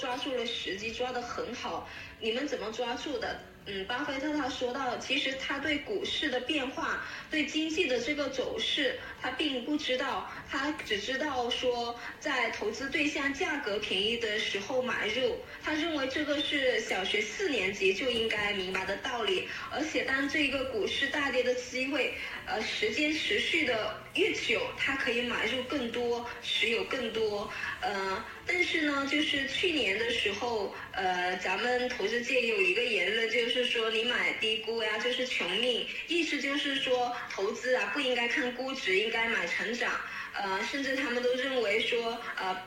[0.00, 1.88] 抓住了时机，抓得很好。
[2.20, 3.40] 你们怎么抓住的？
[3.66, 19.46] 嗯，巴菲特他说到，其实他对股市的变化，对经济的这个走势，他并不知道，他只知道说，在投资对象价格便宜的时候买入，他认为这个是小学四年级就应该明白的道理。
[19.70, 22.14] 而且当这个股市大跌的机会，
[22.46, 39.92] 呃，时间持续的越久，他可以买入更多，持有更多，呃，但是呢，就是去年的时候，呃，咱们投资界有一个言论，就是说你买低估呀，就是穷命，意思就是说投资啊不应该看估值，应该买成长，
[40.34, 42.62] 呃，甚至他们都认为说，呃，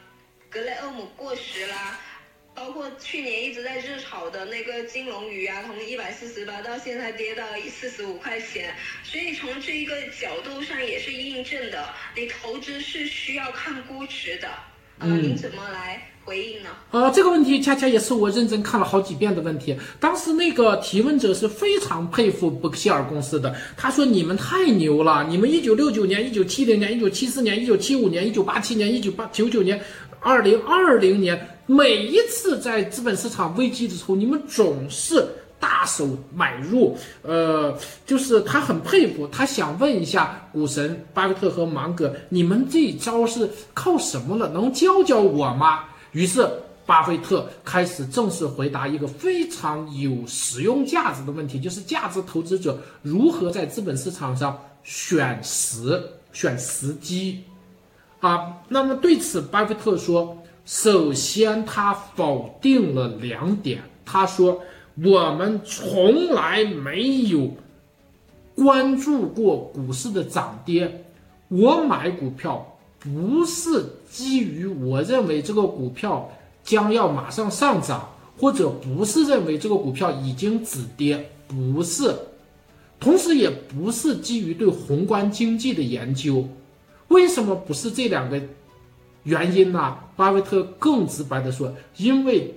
[0.49, 1.99] 格雷厄姆过时啦。
[2.55, 14.47] 包括去年一直在热炒的那个金龙鱼啊，从一百四十八到现在跌到四十五块钱，所以从这一个角度上也是印证的，你投资是需要看估值的。
[14.99, 16.69] 嗯，您怎么来回应呢？
[16.91, 19.75] 呃，这个问题恰恰也是我认真看了好几遍的问题。
[19.99, 29.81] 当时那个提问者是非常佩服伯克希尔公司的，他说：“你们太牛了，你们一九六九年、一九七零年、一九七四年、一九七五年、一九八七年、一九八九九年、
[30.23, 35.25] 二零二零年。”每一次在资本市场危机的时候，你们总是
[35.61, 37.73] 大手买入，呃，
[38.05, 44.49] 就是他很佩服，他想问一下股神巴菲特和芒格，你们这一招是靠什么了？
[44.49, 45.85] 能教教我吗？
[46.11, 46.45] 于是
[46.85, 57.41] 巴菲特开始正式回答一个非常有实用价值的问题，就是价值投资者如何在资本市场上选时、选时机
[58.27, 58.63] 啊？
[58.69, 60.37] 那么对此，巴菲特说。
[60.65, 63.83] 首先，他否定了两点。
[64.05, 64.61] 他说
[64.95, 67.51] ：“我们从来没有
[68.55, 71.03] 关注过股市的涨跌。
[71.49, 72.65] 我买股票
[72.97, 76.31] 不是基于我认为这个股票
[76.63, 82.15] 将要马上上涨，或者不是认为这个股票已经止跌，不是。
[83.01, 86.47] 同时，也不是基于对宏观经济的研究。
[87.13, 88.41] 为什么不是这两个？”
[89.23, 89.97] 原因呢？
[90.17, 92.53] 巴菲特更直白的说，因为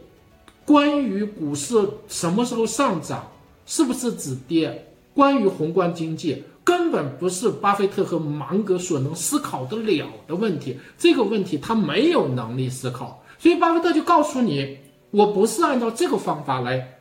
[0.65, 1.77] 关于股市
[2.09, 3.25] 什么时候上涨，
[3.67, 4.85] 是不是止跌，
[5.15, 10.77] 关于宏观经济，根本不是巴菲特和芒格所能思考得了的问题。
[10.99, 14.77] 这个问题他没有能力思考，所以巴菲特就告诉你，
[15.13, 16.99] 我不是按照这个方法来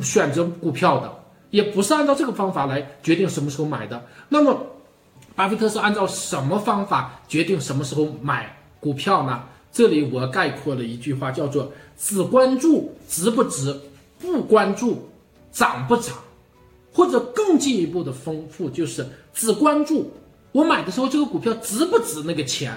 [0.00, 1.12] 选择股票的，
[1.50, 4.00] 也不是按照这个方法来决定什么时候买的。
[4.28, 4.64] 那么，
[5.34, 8.56] 巴菲特是按照什么方法决定什么时候买？
[8.80, 9.42] 股票呢？
[9.72, 13.78] 这里我概括了一句话，叫做“只关注值不值，
[14.18, 15.08] 不关注
[15.52, 16.16] 涨不涨”，
[16.92, 20.10] 或者更进一步的丰富，就是只关注
[20.52, 22.76] 我买的时候这个股票值不值那个钱，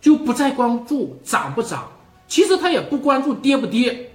[0.00, 1.90] 就不再关注涨不涨。
[2.28, 4.12] 其实他也不关注跌不跌。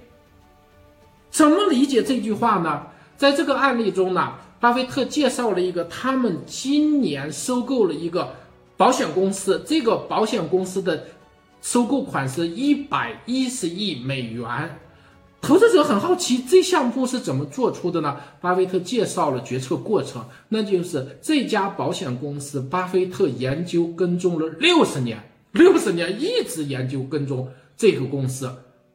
[1.30, 2.86] 怎么理解这句话呢？
[3.18, 4.32] 在这个案例中呢，
[4.66, 8.34] 巴菲特介绍了一个他们今年收购了一个
[8.76, 11.04] 保险公司，这个保险公司的。
[11.62, 14.76] 收购款是一百一十亿美元，
[15.40, 18.16] 投资者很好奇这项目是怎么做出的呢？
[18.40, 28.50] 巴菲特介绍了决策过程，那就是这家保险公司，巴菲特研究跟踪了六十年，六十年一直研究跟踪这个公司，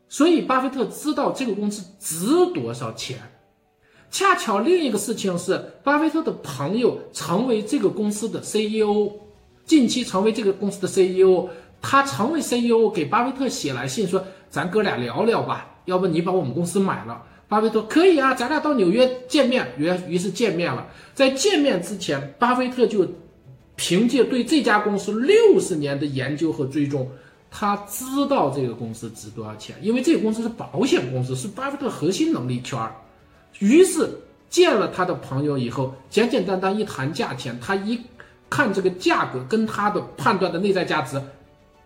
[0.10, 3.18] 所以巴菲特知道这个公司值多少钱。
[4.12, 9.10] 恰巧另一个事情是，巴菲特的朋友成为这个公司的 CEO，
[9.66, 11.48] 近期成为这个公司的 CEO。
[11.82, 19.66] 他成为 CEO，给巴菲特写来信说：“咱哥俩聊聊吧，要不你把我们公司买了？”巴菲特可以啊，咱俩到纽约见面。
[19.78, 20.86] 于于是见面了。
[21.16, 23.08] 在见面之前，巴菲特就
[23.76, 27.10] 凭借对这家公司六十年的研究和追踪，
[27.50, 32.94] 他知道这个公司值多少钱，因为这个公司是保险公司，是巴菲特核心能力圈儿。
[33.59, 34.09] 于是
[34.50, 38.00] 见了他的朋友以后，简简单单一谈价钱，他一
[38.50, 41.21] 看这个价格跟他的判断的内在价值。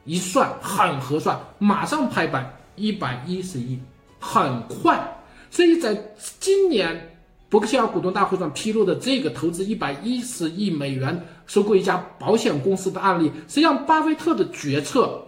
[0.03, 3.79] 一算很合算，马上拍板一百一十亿，
[4.19, 5.19] 很快。
[5.49, 5.99] 所以在
[6.39, 7.17] 今年
[7.49, 15.23] 伯克希尔股东大会上披露的这个投资一百一十亿美元收购一家保险公司的案例，实际上巴菲特的决策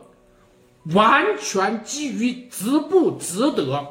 [0.94, 3.84] 完全基于值不值得。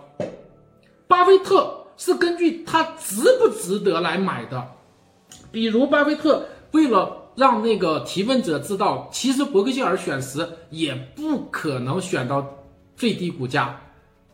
[1.08, 4.66] 巴菲特是根据他值不值得来买的，
[5.50, 7.22] 比如巴菲特为了。
[7.36, 12.42] 让那个提问者知道，其实伯克希尔选时也不可能选到
[12.96, 13.78] 最低股价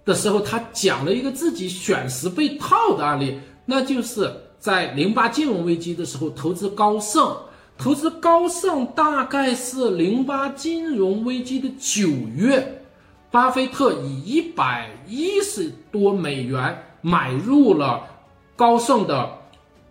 [0.05, 7.37] 的时候，他讲了一个自己选时被套的案例，那就是在零八金融危机的时候投资高盛，
[7.77, 12.07] 投资高盛大概是零八金融危机的九
[12.37, 12.85] 月，
[13.33, 18.09] 巴菲特以一百一十多美元买入了
[18.57, 19.39] 高盛的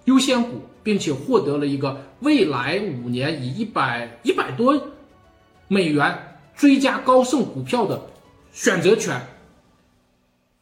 [0.05, 4.81] 优先股，并且获得了一个未来五年以一百一百多
[5.67, 8.01] 美元追加高盛股票的
[8.51, 9.21] 选择权。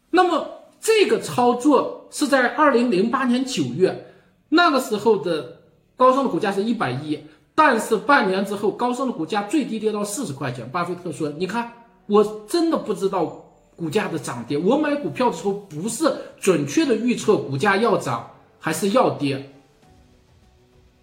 [0.10, 0.48] 那么
[0.82, 4.14] 这个操作是在二零零八年九月，
[4.50, 5.62] 那个时候的
[5.96, 7.24] 高盛的股价是一百一，
[7.54, 10.70] 但是半年之后，高盛的股价最低跌到四十块钱。
[10.72, 11.72] 巴菲特说：“你看，
[12.08, 13.49] 我真的不知道
[13.80, 14.58] 股价的涨跌。
[14.58, 18.30] 我买股票的时候不是准确的预测股价要涨
[18.60, 19.52] 还是要跌。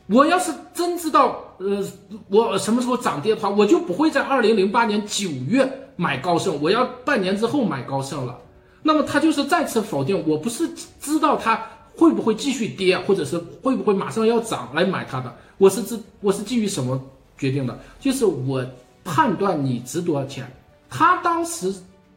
[0.08, 1.84] 我要是真知道，呃，
[2.28, 8.38] 我什么时候涨跌的话，我就不会在二零零八年九月买高盛，我要半年之后买高盛了。
[8.82, 10.68] 那么他就是再次否定，我不是
[11.00, 11.60] 知道它
[11.96, 15.34] 会不会继续跌，或者是会不会马上要涨来买它的。
[15.58, 17.00] 我是知我是基于什么
[17.36, 17.76] 决定的？
[17.98, 18.64] 就是我
[19.02, 20.46] 判断你值多少钱。
[20.88, 21.74] 他当时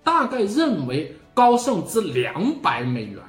[0.10, 3.22] 大概认为高盛值两百美元。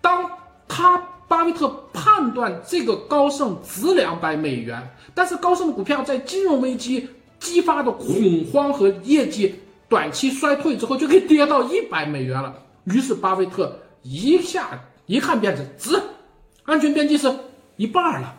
[0.00, 0.30] 当
[0.68, 0.96] 他
[1.26, 7.08] 巴菲特判断这个高盛值两百美元，但是高盛的股票在金融危机
[7.40, 9.56] 激发的恐慌和业绩
[9.88, 12.54] 短期衰退之后，就可以跌到一百美元了。
[12.84, 16.00] 于是巴菲特一下一看便知值，
[16.62, 17.34] 安全边际是
[17.74, 18.36] 一半了。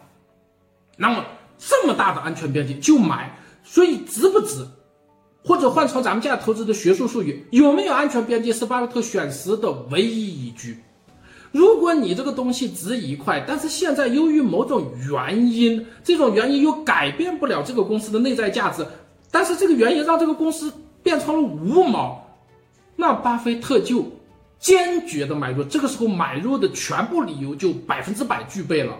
[0.95, 1.25] 那么
[1.57, 4.65] 这么大的安全边际就买，所以值不值？
[5.45, 10.79] 或者换成咱们现在投资的学术术语，有没有安全边际是巴菲特选时的唯一依据。
[11.51, 18.85] 如果你这个东西值一块，但是现在由于某种原因，这种原因又改变不了这个公司的内在价值，
[19.29, 22.27] 但是这个原因让这个公司变成了五毛，
[22.95, 24.03] 那巴菲特就
[24.59, 25.63] 坚决的买入。
[25.63, 28.97] 这个时候买入的全部理由就百分之百具备了。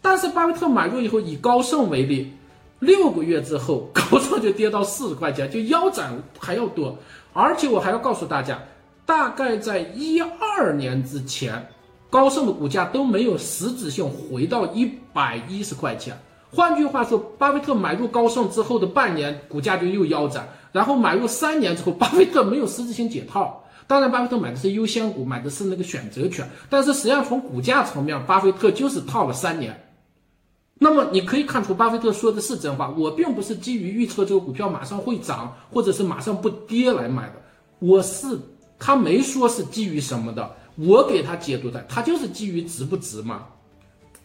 [0.00, 2.32] 但是巴菲特买入以后，以高盛为例。
[2.78, 6.96] 六个月之后， 高盛就跌到四十块钱，就腰斩还要多。
[7.32, 8.58] 而且我还要告诉大家，
[9.04, 11.68] 大概在一二年之前，
[12.10, 16.16] 高盛的股价都没有实质性回到一百一十块钱。
[16.50, 20.48] 换句话说，巴菲特买入高盛之后的半年，股价就又腰斩。
[20.72, 23.62] 然后买入三年之后，巴菲特没有实质性解套。
[23.86, 26.48] 当然，巴菲特买的是优先股，买的是那个选择权。
[26.68, 29.85] 但是实际上从股价层面，巴菲特就是套了三年。
[30.78, 32.94] 那么你可以看出，巴菲特说的是真话。
[32.98, 37.34] 我并不是基于预测这个股票马上会涨，或者是马上不跌来买的。
[37.78, 38.38] 我是
[38.78, 43.44] 他没说是基于什么的，我给他解读的，他就是基于值不值嘛。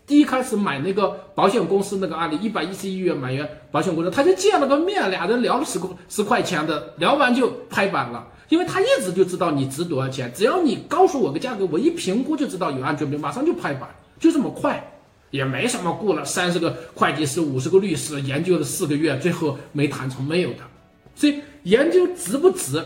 [0.05, 13.89] 第一开始买那个保险公司那个案例，一百一十一元买元保险公司，他就见了个面，俩人聊了十块十块钱的，聊完就拍板了，因为他一直就知道你值多少钱，只要你告诉我个价格，我一评估就知道有安全性，马上就拍板，
[14.19, 14.85] 就这么快。
[15.31, 20.59] 也没什么，雇了三十个会计师，五十个律师，研究了四个月，最后没谈成，没有的。
[21.15, 22.85] 所以研究值不值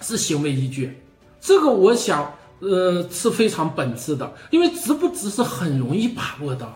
[0.00, 0.96] 是行为依据，
[1.40, 6.66] 这个我想，呃，是非常本质的，因为值不值是很容易把握的，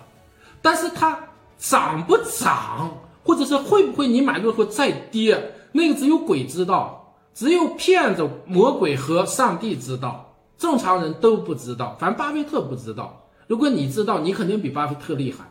[0.62, 1.18] 但是它
[1.58, 2.90] 涨不涨，
[3.22, 13.19] 或者是会不会你买入后再跌，那个只有鬼知道，只有骗子、魔鬼和上帝知道，正常人都不知道，反正巴菲特不知道。
[13.50, 15.44] 如果你知道，你肯定比巴菲特厉害，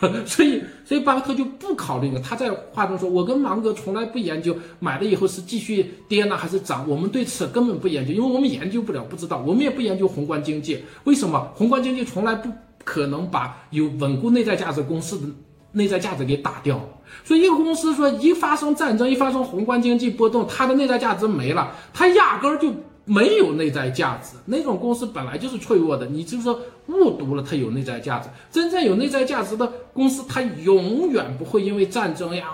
[0.24, 2.18] 所以所以巴菲特就不考虑了。
[2.18, 9.44] 他在话中说：“我跟芒格从来不研究买了以后是继续跌呢还是涨，我们对此根本不研究，因为我们研究不了，不知道。
[9.46, 11.38] 我们也不研究宏观经济，为什么？
[11.54, 12.48] 宏观经济从来不
[12.82, 15.26] 可能把有稳固内在价值公司的
[15.72, 16.80] 内在价值给打掉。
[17.24, 22.72] 所以一个公司说一发生战争，一发生宏观经济波动，它的内在价值没了，它压根儿就。”
[23.06, 26.06] 没有内在价值，那种公司本来就是脆弱的。
[26.06, 28.28] 你就是说误读了它有内在价值。
[28.50, 32.46] 真正有内在价值的公司，它永远不会因为战争呀、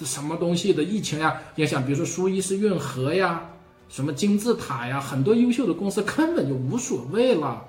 [0.00, 1.84] 什么东西的疫情呀影响。
[1.84, 3.48] 比如说苏伊士运河呀、
[3.88, 7.64] 什么金字塔呀，很多优秀的公司根本就无所谓了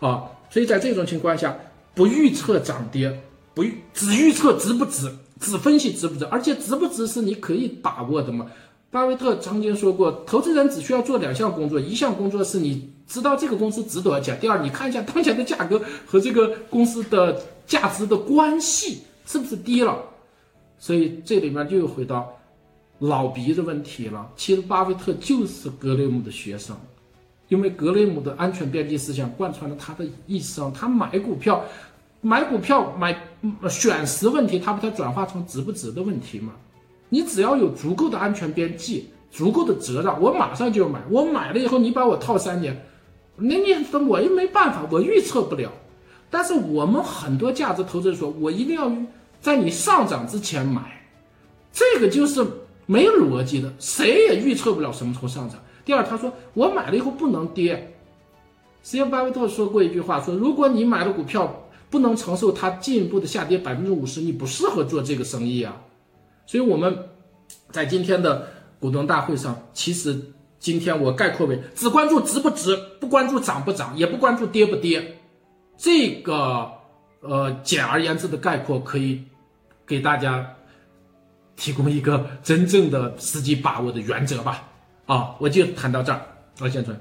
[0.00, 0.24] 啊。
[0.50, 1.56] 所以在这种情况下，
[1.94, 3.22] 不预测涨跌，
[3.54, 3.62] 不
[3.94, 8.46] 只预测值不值，只分析值不值，而且值不值是你可以把握的嘛。
[8.90, 19.98] 巴菲特曾经说过，投资人只需要做两项工作：一项工作是你知道这个公司值多少钱；第二，你看一下当前的价格和这个公司的价值的关系是不是低了。
[20.78, 22.32] 所以这里面就又回到
[22.98, 24.26] 老鼻子问题了。
[24.36, 26.74] 其实巴菲特就是格雷姆的学生，
[27.48, 30.72] 因为格雷姆的安全边际思想贯穿了他的一生。
[30.72, 31.62] 他买股票，
[32.22, 33.14] 买股票买
[33.68, 36.54] 选时问题，他把它转化成值不值的问题嘛。
[37.08, 41.00] 你只要有足够的安全边际，足够的折让，我马上就要买。
[41.10, 42.86] 我买了以后，你把我套三年，
[43.36, 43.74] 那你
[44.06, 45.70] 我又没办法，我预测不了。
[46.30, 48.92] 但是我们很多价值投资者说，我一定要
[49.40, 51.02] 在你上涨之前买，
[51.72, 52.46] 这个就是
[52.84, 55.58] 没有逻辑的，谁也预测不了什么时候上涨。
[55.84, 57.94] 第二，他说我买了以后不能跌。
[58.82, 65.80] 实际上，巴菲特说过一句话，说如果你买的股票不能承受它进一步的下跌百分之五十，你不适合做这个生意啊。
[66.48, 67.10] 所以我们
[67.70, 68.48] 在今天的
[68.80, 70.18] 股东大会上，其实
[70.58, 75.14] 今天我概括为只关注值不值，不关注涨不涨，也不关注跌不跌。
[75.76, 76.72] 这个
[77.20, 79.22] 呃，简而言之的概括可以
[79.86, 80.56] 给大家
[81.54, 84.66] 提供一个真正的实际把握的原则吧。
[85.04, 86.20] 啊，我就谈到这儿，
[86.60, 86.98] 王先生。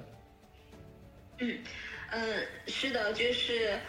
[1.39, 1.58] 嗯，
[2.12, 2.22] 嗯，
[2.68, 3.80] 是的，就是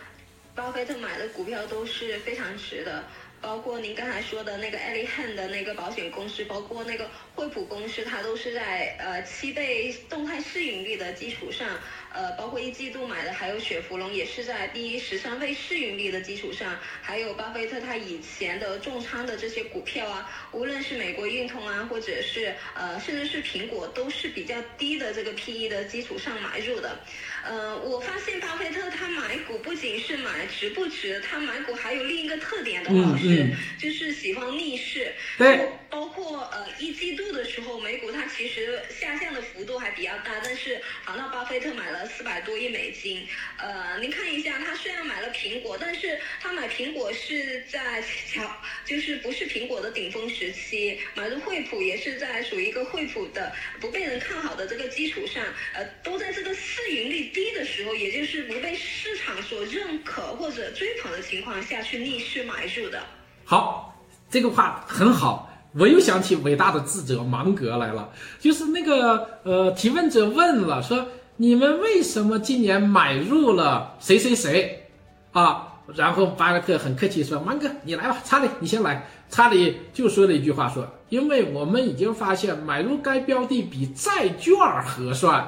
[0.54, 3.02] 巴菲特买的股票都是非常值的，
[3.40, 11.68] 包括您刚才说的那个艾利汉的那个保险公司，包括那个惠普公司，它都是在呃七倍动态市盈率的基础上。
[12.10, 26.98] 呃，包括一季度买的，还有雪佛龙也是在第十三倍市盈率的基础上，还有巴菲特他以前的重仓的这些股票啊，无论是美国运通啊，或者是呃，甚至是苹果，都是比较低的这个 PE 的基础上买入的。
[27.44, 35.12] 呃，我发现巴菲特他买股不仅是买值不值，他买股还有另一个特点的话是，就是喜欢逆势。
[35.36, 35.68] 对。
[35.90, 43.26] 包括呃一季度的时候，美股它其实下降的幅度还比较大，但是好那巴菲特买了四百多亿美金。
[43.56, 48.50] 呃，您看一下，他虽然买了苹果，但是他买苹果是在调，
[48.84, 55.44] 就是不是苹果的顶峰时期，买入惠普也是在属于一个惠普的不被人看好的这个基础上，
[55.74, 63.04] 呃，都在这个市盈率低的时候，也就是不被市场所认可或者追捧的情况下去逆势买入的。
[63.44, 65.47] 好，这个话很好。
[65.74, 68.10] 我又想起伟大的智者芒格来了，
[68.40, 71.06] 就是那个呃，提问者问了说
[71.36, 74.88] ：“你们为什么今年买入了谁谁谁？”
[75.32, 84.56] 啊，然后巴菲特很客气说：“芒格，你来吧，查理，你先来。”查理就说了一句话说：“因为我们已经发现买入该标的比债券
[84.86, 85.46] 合算，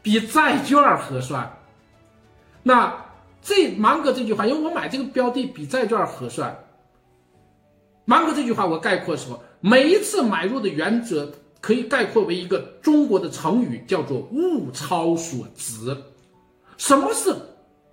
[0.00, 1.52] 比债券合算。”
[2.62, 2.94] 那
[3.42, 6.56] 这芒格这句话，因为我买这个标的比债券合算。
[8.04, 15.96] 芒格这句话我概括说，每一次买入的原则可以概括为一个中国的成语，叫做物超所值。
[16.76, 17.34] 什么是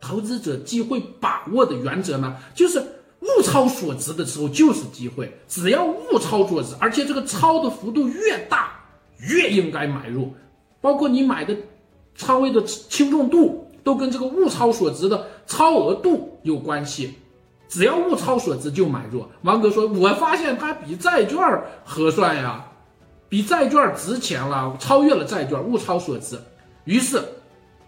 [0.02, 2.36] 投资者机会把握的原则呢？
[2.54, 2.80] 就是
[3.22, 8.74] 物超所值的时候就是机会，只要物超所值，而且这个超的幅度越大，
[9.20, 10.34] 越应该买入。
[10.82, 11.56] 包括你买的
[12.16, 17.14] 仓位的轻重度，都跟这个物超所值的超额度有关系。
[17.72, 19.26] 只要物超所值就买入。
[19.44, 21.40] 王哥说：“我发现它比债券
[21.86, 22.66] 合算呀，
[23.30, 26.38] 比债券值钱了，超越了债券，物超所值。
[26.84, 27.24] 于是，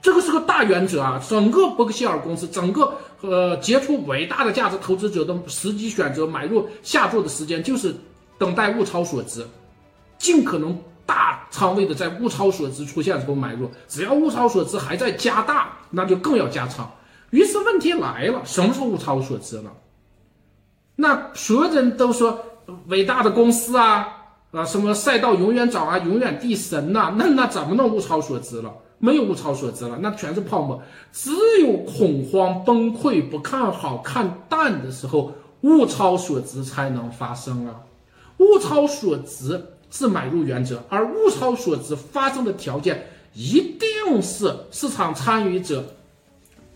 [0.02, 1.22] 这个是个大原则啊！
[1.30, 7.94] 整个伯克希尔公司，整个呃杰出伟大的价值投资者的时机选择买入下注的时间，就是
[8.38, 9.46] 等待物超所值，
[10.18, 13.70] 尽可能大仓位的在物超所值出现时候买入。
[13.90, 16.90] 只要物超所值还在加大，那就更要加仓。”
[17.34, 19.74] 于是问题来了，什么是物超所值了？
[20.96, 22.40] 那所有人都说
[22.90, 24.08] 伟大的公司啊
[24.52, 28.72] 啊，什么赛道永远涨啊，永远地神呐，那那怎么能物超所值了？
[29.00, 30.80] 没有物超所值了，那全是泡沫。
[31.12, 37.82] 只有恐慌、崩溃、不看好、看淡的时候，物超所值才能发生啊。
[38.38, 39.60] 物超所值
[39.90, 45.84] 是买入原则，而物超所值发生的条件一定是市场参与者。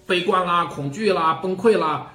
[0.08, 2.12] 悲观啦，恐惧啦，崩溃啦，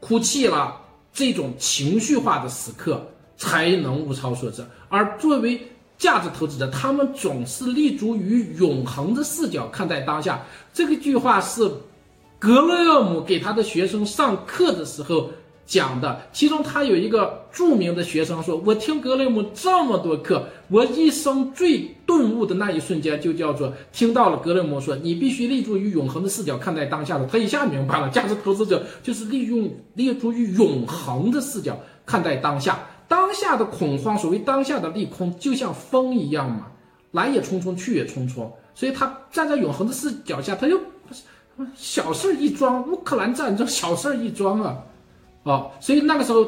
[0.00, 0.76] 哭泣啦，
[1.12, 3.00] 这种情绪化的时刻
[3.36, 4.62] 才能物超所值。
[4.88, 5.60] 而作为
[5.96, 10.42] 价值投资者，他们总是立足于永恒的视角看待当下。
[10.72, 11.70] 这个句话是
[12.38, 15.30] 格勒姆给他的学生上课的时候。
[15.70, 27.24] 讲的，其中他有一个著名的学生说：“我听格雷姆这么多课，我一生最顿悟的那一瞬间，就叫做听到了格雷姆说，你必须立足于永恒的视角看待当下的。
[27.26, 36.66] 他一下明白了，价值投资者就是利用立足于永恒的视角看待当下，当下的恐慌，所谓当下的利空，就像风一样嘛，
[37.12, 38.50] 来也匆匆，去也匆匆。
[38.74, 40.80] 所以他站在永恒的视角下，他就
[41.76, 44.76] 小事一桩，乌克兰战争小事一桩啊。”
[45.42, 46.46] 哦，所以那个时候，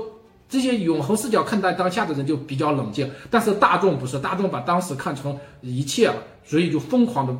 [0.48, 7.34] 这些永恒视角看待当下的人就比较冷静，但是大众不是，大众把当时看成一切了，所以就疯狂的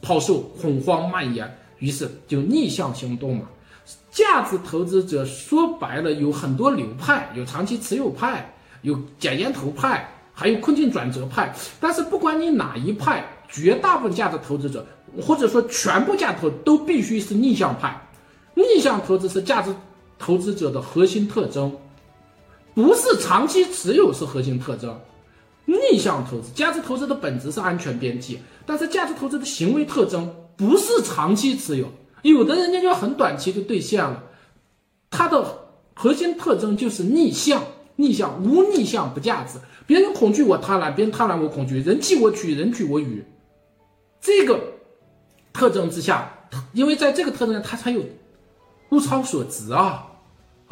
[0.00, 3.42] 抛售，恐慌蔓延，于是就逆向行动嘛。
[4.10, 11.54] 价值投资者说白了有很多流派，有长期持有派，有捡烟头派，还有困境转折派。
[11.78, 14.86] 但是不管你哪一派，绝大部分价值投资者
[15.20, 17.94] 或者说全部价值投都必须是逆向派，
[18.54, 19.74] 逆向投资是价值。
[20.24, 21.70] 投资者的核心特征，
[22.74, 24.98] 不是长期持有是核心特征，
[25.66, 34.24] 逆向投资，价值投资的本质是安全边际，但是价值投资的行为特征不是长期持有，有的人家就很短期就兑现了，
[35.10, 35.44] 它的
[35.94, 37.62] 核心特征就是逆向，
[37.96, 43.22] 逆向无逆向不价值，别人恐惧我贪婪，别人贪婪我恐惧，人弃我取，人取我予，
[44.22, 44.58] 这个
[45.52, 48.02] 特征之下，因为在这个特征下，它才有
[48.88, 50.06] 物超所值啊，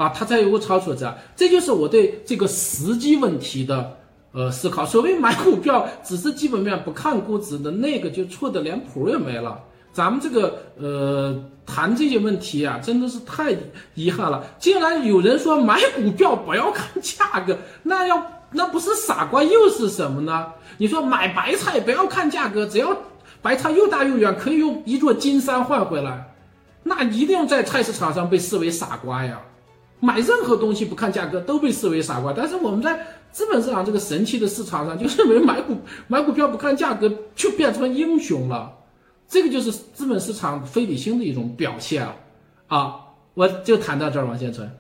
[0.02, 1.06] 啊，它才有个超所值，
[1.36, 3.96] 这就是我对这个时机问题的。
[4.34, 9.60] 呃，思考所谓买股票只是基本面不看估值的那个就错的连谱也没了。
[9.92, 13.54] 咱们这个呃谈这些问题啊，真的是太
[13.94, 14.42] 遗憾了。
[14.58, 20.46] 竟然有人说买股票不要看价格，那要那不是傻瓜又是什么呢？
[20.78, 22.96] 你说买白菜不要看价格，只要
[23.42, 26.32] 白菜又大又圆，可以用一座金山换回来，
[26.82, 29.38] 那一定在菜市场上被视为傻瓜呀。
[30.02, 33.06] 买任何东西不看价格都被视为傻瓜，但是我们在。
[33.32, 35.74] 资本市场这个神奇的市场上，就认为买股
[36.06, 38.70] 买股票不看价格就变成英雄了，
[39.26, 42.06] 这个就是资本市场非理性的一种表现
[42.66, 43.06] 啊！
[43.32, 44.70] 我就谈到这儿，王先生。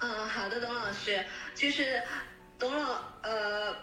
[0.00, 2.02] 嗯，好的，董老师，就是
[2.58, 3.74] 董老呃，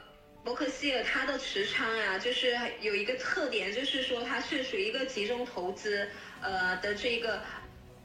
[0.44, 6.08] 伯克希尔他的持仓呀，就是有一个特点，就是说它是属于一个集中投资
[6.40, 7.42] 呃的这个。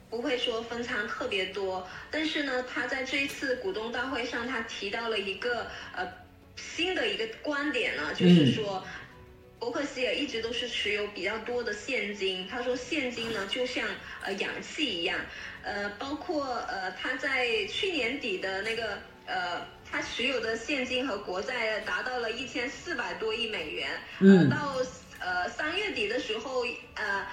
[0.08, 6.06] 不会说分仓特别多，但是呢，他在这一次股东大会上，他提到了一个呃
[6.54, 8.84] 新的一个观点呢，就是说，
[9.58, 12.46] 伯克希尔一直都是持有比较多的现金。
[12.48, 13.84] 他说现金呢就像
[14.22, 15.18] 呃氧气一样，
[15.62, 23.88] 呃，包括呃他在去年底的那个呃他持有的现金和国债达到了一千四百多亿美元，
[24.20, 24.76] 嗯，到
[25.18, 27.26] 呃三月底的时候呃。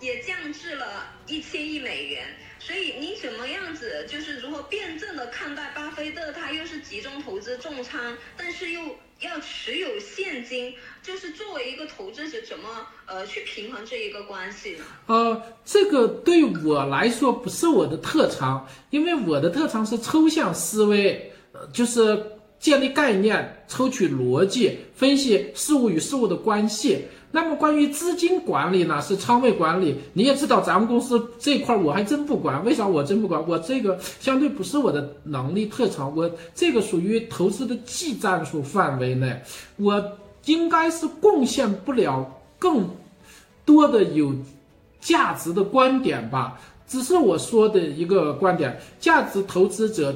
[0.00, 2.24] 也降至了一千亿美元，
[2.58, 6.32] 所以你怎么样子就是如何辩证的看待巴菲特？
[6.32, 8.80] 他又是集中投资重仓，但是又
[9.20, 14.84] 要持有现金，就是作为一个投资者，怎么呃去平衡这一个关系呢？
[15.06, 22.26] 呃，这个对我来说不是我的特长，因为我的特长是抽象思维，呃，就是
[22.58, 27.06] 建立概念、抽取逻辑、分析事物与事物的关系。
[27.34, 29.96] 那么关于资金管理呢，是仓位管理。
[30.12, 32.64] 你也知道，咱们公司这块我还真不管。
[32.64, 33.44] 为啥我真不管？
[33.48, 39.36] 我这个相对不是我的能力特长，我这个属于投资的技战术范围内，
[39.78, 40.00] 我
[40.44, 42.24] 应该是贡献不了
[42.56, 42.88] 更
[43.64, 44.32] 多的有
[45.00, 46.60] 价值的观点吧。
[46.86, 50.14] 只是我说的一个观点：价值投资者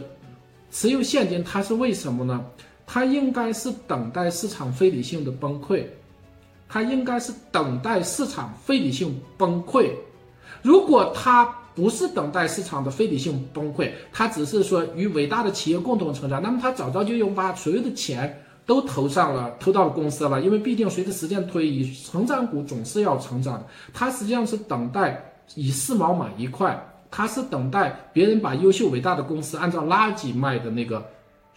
[0.70, 2.44] 持有现金，它是为什么呢？
[2.86, 5.82] 它应该是等待市场非理性的崩溃。
[6.68, 9.90] 他应该是等待市场非理性崩溃，
[10.62, 20.42] 如果他不是等待市场的非理性崩溃，他只是说与伟大的企业共同成长，那么他早早就用把所有的钱都投上了，投到了公司了。
[20.42, 23.66] 因为毕竟随着时间推移，成长股总是要成长的。
[23.94, 26.78] 他实际上是等待以四毛买一块，
[27.10, 31.02] 他是等待别人把优秀伟大的公司按照垃圾卖的那个。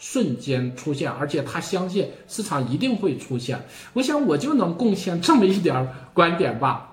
[0.01, 3.63] 瞬间出现，而且他相信市场一定会出现。
[3.93, 6.89] 我想我就能贡献这么一点观点吧。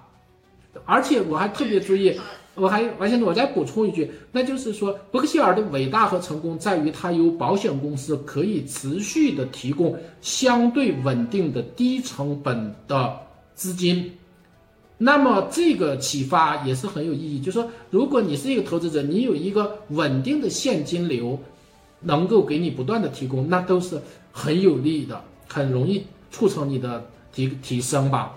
[0.85, 2.15] 而且我还特别注意，
[2.55, 13.19] 我还王先生，我再补充一句，那就是说，伯克希尔的伟大和成功在于它由保险公司可以持续的提供相对稳定的低成本的
[13.55, 14.13] 资金。
[14.99, 21.41] 那么这个启发也是很有意义，就是说，如果你是一个投资者，你有一个稳定的现金流。
[22.01, 24.01] 能够给你不断的提供，那都是
[24.33, 28.37] 很有利的，很容易促成你的提提升吧，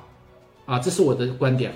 [0.65, 1.73] 啊，这是我的观点。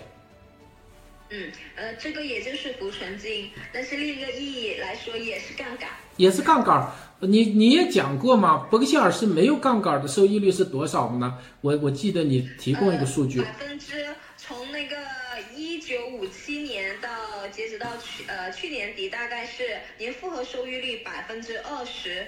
[1.29, 6.91] 嗯，呃，这个也就是浮存金，但是另一个意义来说也是杠杆，也是杠杆。
[7.21, 11.39] 你你也讲过嘛，伯克希尔是没有杠杆的收益率是多少呢？
[11.61, 14.05] 我我记得你提供一个数据，百分之
[14.37, 14.99] 从那个一
[15.85, 17.09] 九五七年到。
[17.51, 19.63] 截止到去呃去年底，大概是
[19.99, 22.25] 年复合收益率百分之二十。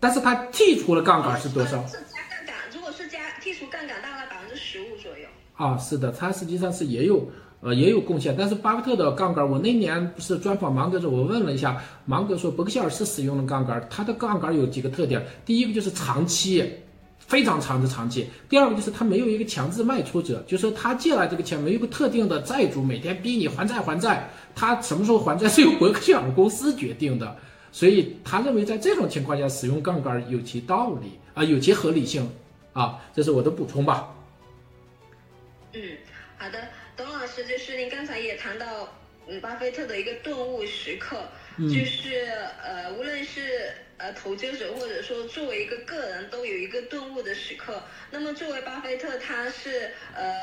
[0.00, 1.86] 但是它剔除了杠杆是多少？
[1.86, 5.28] 是加杠杆，如果是加剔除杠杆，大概百分之十五左右。
[5.54, 8.34] 啊，是的，它实际上是也有呃也有贡献。
[8.36, 16.80] 但是巴菲特的杠杆，我那年不是专访芒格时，我问了一下，芒格说伯克希尔是使用了杠杆，它的杠杆有几个特点，第一个就是长期。
[17.26, 18.28] 非常长的长期。
[18.48, 27.36] 第二个就是他没有一个强制卖出者，就是说他借来这个钱没有一个特定的债主每天逼你还债还债，他什么时候还债是由伯克希尔公司决定的，
[27.72, 32.30] 所以他认为在这种情况下使用杠杆有其道理啊，有其合理性
[32.72, 34.14] 啊，这是我的补充吧。
[35.72, 35.80] 嗯，
[36.36, 36.58] 好的，
[36.96, 38.88] 董老师，就是您刚才也谈到，
[39.26, 41.16] 嗯，巴菲特的一个顿悟时刻，
[41.58, 42.26] 就是
[42.62, 47.82] 呃，无论是呃投资者或者说作为一个个人，都有一个顿悟的时刻。
[48.10, 50.34] 那么作为巴菲特，他是呃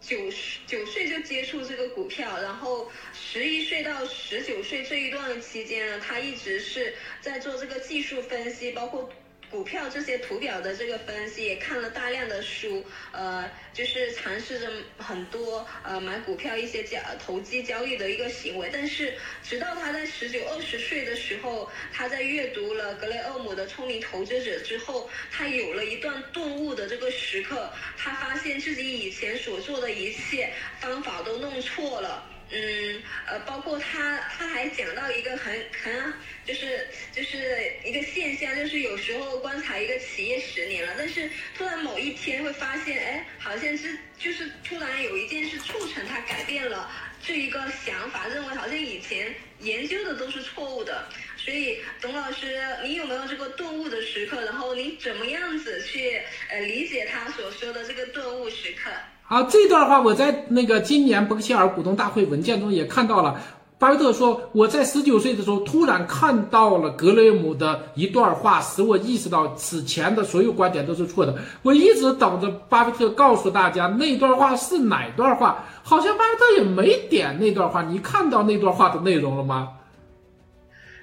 [0.00, 9.10] 九十九岁就接触这个股票，然后十一岁到十九岁这一段期间呢，他一直是在做这个技术分析，包括。
[9.56, 18.68] 股票这些图表的这个分析也看了大量的书，呃，就是尝试着很多呃买股票一些交投机交易的一个行为。
[18.70, 27.72] 但是直到他在十九二十岁的时候，他在阅读了格雷厄姆的《聪明投资者》之后，他有了一段顿悟的这个时刻。
[27.96, 32.35] 他发现自己以前所做的一切方法都弄错了。
[32.50, 46.88] 嗯，呃，包括他他还讲到一个很很就是就是一个现象，就是有时候观察一个企业十年了，但是突然某一天会发现，哎，好像是就是突然有一件事促成他改变了
[47.20, 51.08] 这一个想法，认为好像以前研究的都是错误的。
[51.36, 54.44] 所以，董老师，你有没有这个顿悟的时刻？
[54.44, 58.90] 然后你怎么样子去呃理解他所说的这个顿悟时刻？
[59.28, 63.40] 好，这段话我在那个今年伯克希尔股东大会文件中也看到了。
[63.78, 71.36] 巴菲特说：“我在十九岁的时候突然看到了格雷姆的一段话，使我意识到此前的所有观点都是错的。
[71.62, 77.82] 我一直等着巴菲特告诉大家那段话是哪段话，好像巴菲特也没点那段话。
[77.82, 79.68] 你看到那段话的内容了吗？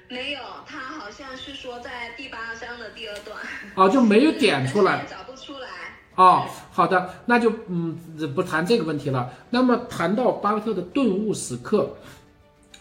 [0.08, 3.36] 没有，他好像是说在第八章的第二段。
[3.74, 5.06] 啊，就没有点出来。
[6.16, 7.96] 找不出来。”哦，好的，那就嗯
[8.34, 9.30] 不谈这个问题了。
[9.50, 11.90] 那么谈到巴菲特的顿悟时刻，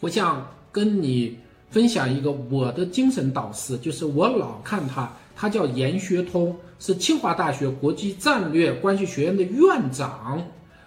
[0.01, 1.37] 我想跟你
[1.69, 10.43] 分享一个我的精神导师，就是我老看他，他叫严学通，是清华大学国际战略关系学院的院长。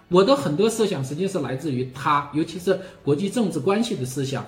[0.09, 4.45] 我的很多思想实际是来自于他，尤其是国际政治关系的思想。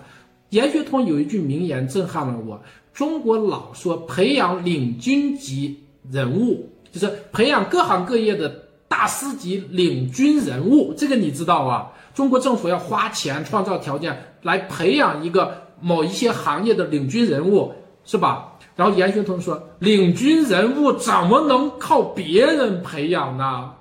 [0.52, 2.62] 严学通有一句名言震撼了我：
[2.94, 6.70] 中国老说培养领军级人物。
[6.92, 8.50] 就是培养各行各业的
[8.88, 11.92] 大师级领军人物，这个你知道啊？
[12.16, 17.72] 中国政府要花钱创造条件来培养一个某一些行业的领军人物，
[18.04, 18.58] 是吧？
[18.76, 23.72] 然后严学通说，领军人物怎么能靠别人培养呢？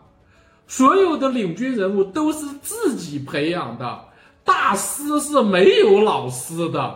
[0.66, 3.98] 所有的领军人物都是自己培养的，
[4.44, 6.94] 大师是没有老师的，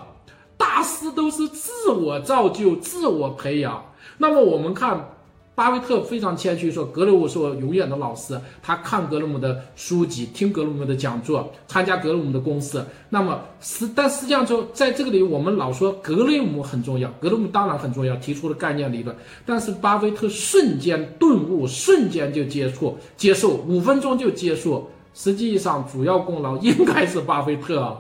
[0.57, 3.83] 大师都是自我造就、自我培养。
[4.19, 5.09] 那么我们看。
[5.55, 8.41] 巴菲特非常谦虚说：“格雷厄姆是我永远的老师。
[8.63, 12.83] 他看格雷厄姆的书籍，听格雷厄姆的讲座，参加格雷厄姆的公司。
[13.11, 19.15] 那么实，但实际上就在这个里，我们老说格雷厄姆很重要，格雷厄姆当然很重要，提出了概念理论。
[19.45, 24.89] 但是巴菲特瞬间顿悟，瞬间就接触接受，五分钟就结束。
[25.13, 27.95] 实际上，主要功劳应该是巴菲特。”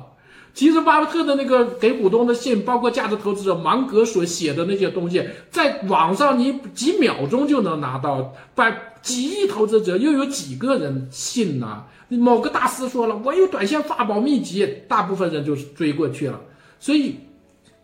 [0.54, 8.34] 其实巴菲特的那个给股东的信，包括价值投资者芒格所写的那些东西，在网上你几秒钟就能拿到。
[8.54, 11.84] 百几亿投资者又有几个人信呢？
[12.08, 16.38] 某个大师说了，我有短线法宝秘籍，大部分人就追过去了。
[16.78, 17.16] 所以，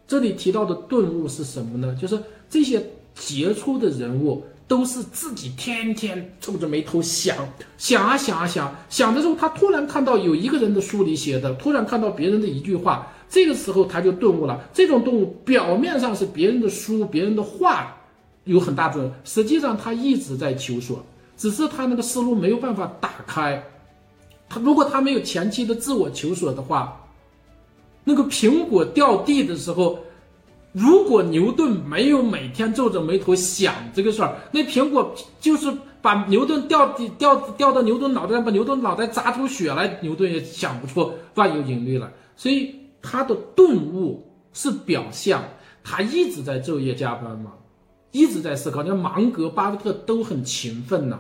[0.07, 1.97] 这里提到的顿悟是什么呢？
[1.99, 4.45] 就是这些杰出的人物。
[4.69, 7.35] 都是自己天天皱着眉头想
[7.79, 14.63] 想啊想啊想想的时候，他突然看到有一个人的书里写的，突然看到别人的一句话，这个时候他就顿悟了。
[14.75, 17.97] 这种顿悟表面上是别人的书、别人的话
[18.45, 21.03] 有很大作用，实际上他一直在求索，
[21.39, 23.65] 只是他那个思路没有办法打开。
[24.51, 26.95] 他如果他没有前期的自我求索的话，
[28.05, 29.99] 那个苹果掉地的时候。
[30.79, 36.87] 如果牛顿没有每天皱着眉头想这个事儿，那苹果就是把牛顿掉
[37.19, 42.09] 掉掉到牛顿脑袋上，把牛顿脑袋砸出血来，牛顿也想不出万有引力了。
[42.37, 45.43] 所以他的顿悟是表象，
[45.83, 47.55] 他一直在昼夜加班嘛，
[48.13, 48.81] 一直在思考。
[48.85, 51.19] 你看芒格、巴菲特都很勤奋呐，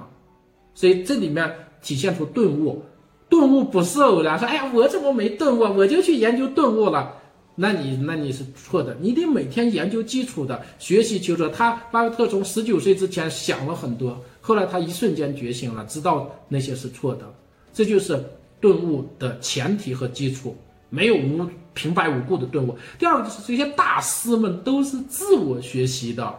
[0.73, 2.81] 所以这里面体现出顿悟。
[3.29, 7.13] 顿悟不是偶然，说哎呀，我怎么没顿悟，我就去研究顿悟了。
[7.61, 11.49] 那你那你是错的，你得每天研究基础的学习求索。
[11.49, 17.29] 他巴菲特从十九岁之前想了很多，后来他一瞬间觉醒了，知道那些是错的。
[17.75, 18.25] 这就是
[18.61, 20.57] 顿悟的前提和基础，
[20.89, 21.45] 没有无
[21.75, 22.77] 平白无故的顿悟。
[22.97, 26.33] 第二个就是这些大师们都是自我学习的，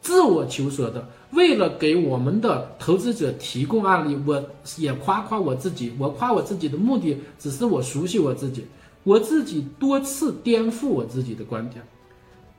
[0.00, 4.40] 自我求索的，为了给我们的投资者提供案例，我
[4.76, 5.92] 也夸夸我自己。
[5.98, 8.64] 我夸我自己的目的只是我熟悉我自己。
[9.04, 11.84] 我自己多次颠覆我自己的观点，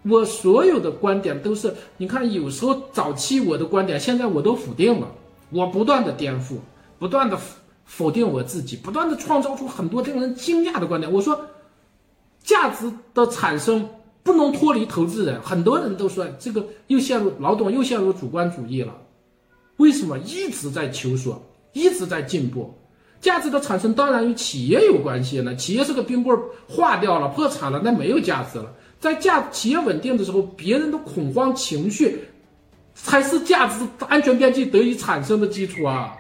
[0.04, 5.08] 我所有的观点都是，你看，有时候早期我的观点，现在我都否定了。
[5.50, 6.56] 我不断的颠覆，
[6.98, 7.40] 不断的
[7.86, 11.12] 否定我自己，不断的创造出很多令人惊讶的观点。
[11.14, 11.40] 我说，
[12.44, 13.88] 价值的产生
[14.24, 15.40] 不能脱离投资人。
[15.42, 18.98] 很多人都说这个又陷入老董又陷入主观主义了。
[19.78, 22.74] 为什么一直在求索，一直在进步？
[23.24, 25.56] 价值的产生当然与企业有关系呢。
[25.56, 28.70] 企业是个冰棍儿，化掉了，破产了，那没有价值了。
[29.00, 32.20] 在价企业稳定的时候，别人的恐慌情绪
[32.94, 36.14] 才是价值安全边际得以产生的基础啊。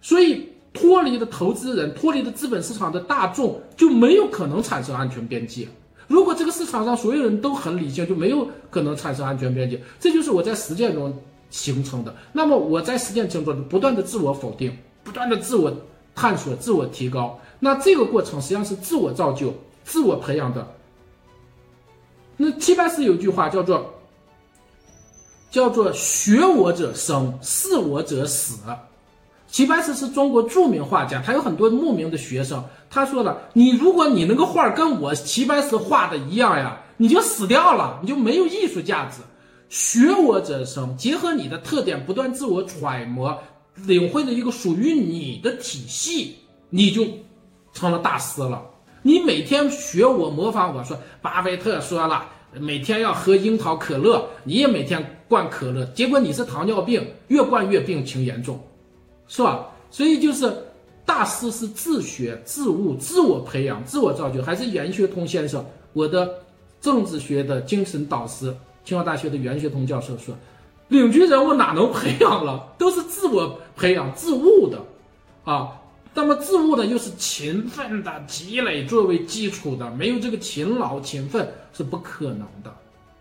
[0.00, 5.68] 所以，脱离的投资人，脱离的资本市场的大众，就没有可能产生安全边际。
[6.08, 9.78] 如果这个市场上所有人都很理性，就没有可能产生安全边际。
[10.00, 11.16] 这就是我在实践中
[11.50, 12.12] 形成的。
[12.32, 15.72] 那么我在实践中不断的自我否定，不断的自我。
[16.18, 19.54] 探索、自我提高，那这个过程实际上是自我造就、
[19.84, 20.66] 自我培养的。
[22.36, 23.94] 那齐白石有句话叫做
[25.48, 28.58] “叫做学我者生，似我者死”。
[29.46, 32.64] 齐白石是中国著名画家，他有很多慕名的学生。
[32.90, 39.20] 他说了：“你如果你那个画跟我齐白石画的一样呀，你就死掉了，你就没有艺术价值。
[39.68, 43.38] 学我者生，结合你的特点，不断自我揣摩。”
[43.86, 46.36] 领会了一个属于你的体系，
[46.70, 47.06] 你就
[47.72, 48.64] 成了大师了。
[49.02, 58.60] 你每天学我模仿我说，巴菲特说了，每天要喝樱桃可乐，你也每天灌可乐，结果你是糖尿病，越灌越病情严重，
[59.28, 59.68] 是吧？
[59.90, 60.52] 所以就是
[61.06, 66.28] 大师是自学、自悟、自我培养、自我造就，还是袁学通先生，我的
[66.80, 70.34] 政治学的精神导师，清华大学的袁学通教授说。
[70.88, 72.72] 领军人物哪能培养了？
[72.78, 74.78] 都是自我培养、自悟的，
[75.44, 75.72] 啊，
[76.14, 82.74] 那么自悟呢，又是勤奋的积累作为基础的，没有这个勤劳勤奋是不可能的，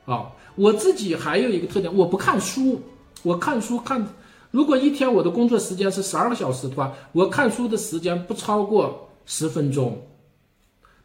[0.06, 2.82] 啊，我自己还有一个特点，我不看书，
[3.22, 4.08] 我看书看，
[4.50, 10.02] 如果一天我的工作时间是十二个小时的话，我看书的时间不超过十分钟，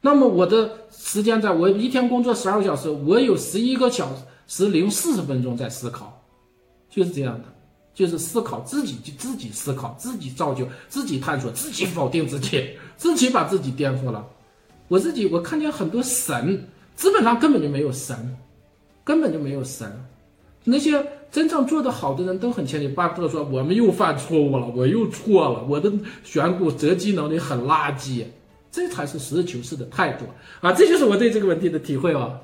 [0.01, 4.09] 那么我的时间在我一天工作十二个小时，我有十一个小
[4.47, 6.22] 时零四十分钟在思考。
[6.93, 7.45] 就是这样的，
[7.95, 14.23] 就是思考自己，就自己思考，自己造就，自己探索，自己否定自己，自己把自己颠覆了。
[14.89, 18.37] 我自己，我看见很多神，基本上根本就没有神，
[19.03, 19.91] 根本就没有神。
[20.65, 22.89] 那些真正做得好的人都很谦虚。
[22.89, 25.91] 巴菲特说：“我们又犯错误了，我又错了，我的
[26.23, 28.23] 选股择机能力很垃圾。”
[28.71, 30.25] 这才是实事求是的态度
[30.61, 30.73] 啊！
[30.73, 32.41] 这就是我对这个问题的体会啊。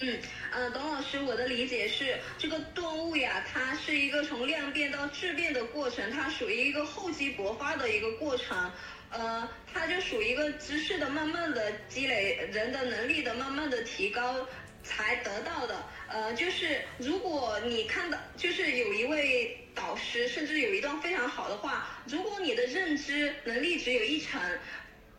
[0.00, 0.18] 嗯。
[0.52, 8.70] 呃，董老师，我的理解是，这个顿悟呀，它是一个从量变到质变的过程，它属于一个厚积薄发的一个过程，
[9.10, 14.46] 呃，它就属于一个知识的慢慢的积累，人的能力的慢慢的提高
[14.84, 15.84] 才得到的。
[16.08, 24.40] 呃，就是如果你看到，就是有一位导师，甚至有一段非常好的话，如果你的认知能力只有一成，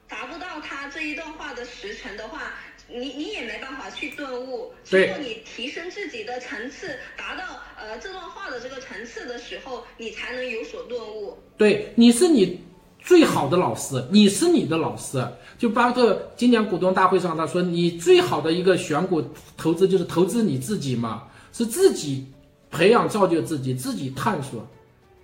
[0.08, 2.54] 达不到他这一段话的十成的话。
[2.88, 7.44] 你你也没办法去顿悟，只有你提升自己的层次，达到
[7.78, 11.38] 呃这段话的这个层次的时候，你才能有所顿悟。
[11.58, 12.62] 对，你是你
[13.00, 15.26] 最好的老师，你是你的老师。
[15.58, 19.24] 就巴菲特今年股东大会上他说，你最好的一个选股
[19.58, 22.28] 投资就是投资你自己嘛，是自己
[22.70, 24.68] 培养造就自己，自己探索，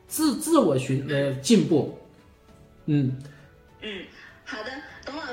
[0.07, 1.97] 自自我寻呃进步。
[2.85, 3.21] 嗯
[3.81, 4.03] 嗯，
[4.45, 4.71] 好的。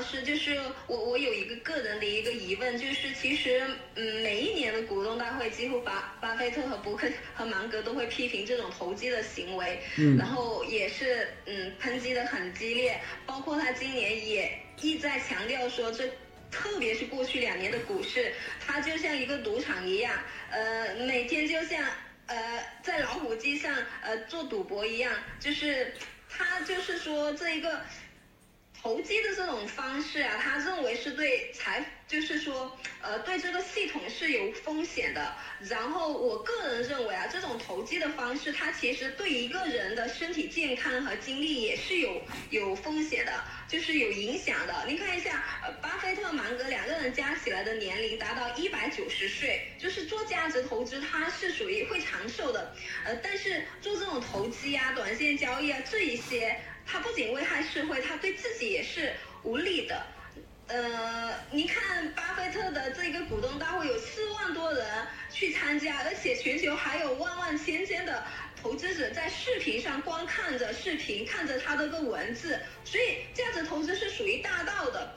[0.09, 3.61] 董老师，就是我，我有一个个人的一个疑问，就是其实，
[3.95, 16.07] 嗯，每一年的股东大会，几乎巴巴菲特和伯克和芒格都会批评这种投机的行为，嗯，然后也是，嗯，抨击的很激烈，包括他今年也一再强调说，这
[16.49, 18.33] 特别是过去两年的股市，
[18.65, 20.13] 它就像一个赌场一样，
[20.49, 21.85] 呃，每天就像，
[22.25, 25.93] 呃，在老虎机上，呃，做赌博一样，就是
[26.27, 27.79] 他就是说这一个。
[28.81, 35.35] 投机的这种方式啊，他认为是对财，就是说，呃，对这个系统是有风险的。
[35.67, 44.85] 然后我个人认为啊，这种投机的方式，它其实对一个人的身体健康和精力也是有有风险的，就是有影响的。
[44.87, 45.43] 您看一下，
[45.81, 52.73] 巴菲特、芒格两个人加起来的年龄达到一百九十岁，就是做价值投资，它是属于会长寿的。
[53.03, 56.57] 呃，但是做这种投机啊、短线交易啊这一些。
[56.91, 60.03] 他不仅危害社会，他对自己也是无力的。
[60.67, 64.85] 呃，您看巴菲特的这个股东大会有四万多人
[65.31, 68.23] 去参加，而且全球还有万万千千的
[68.61, 72.59] 投资者在视频上观看着视频，看着他这个文字。
[72.83, 75.15] 所以价值投资是属于大道的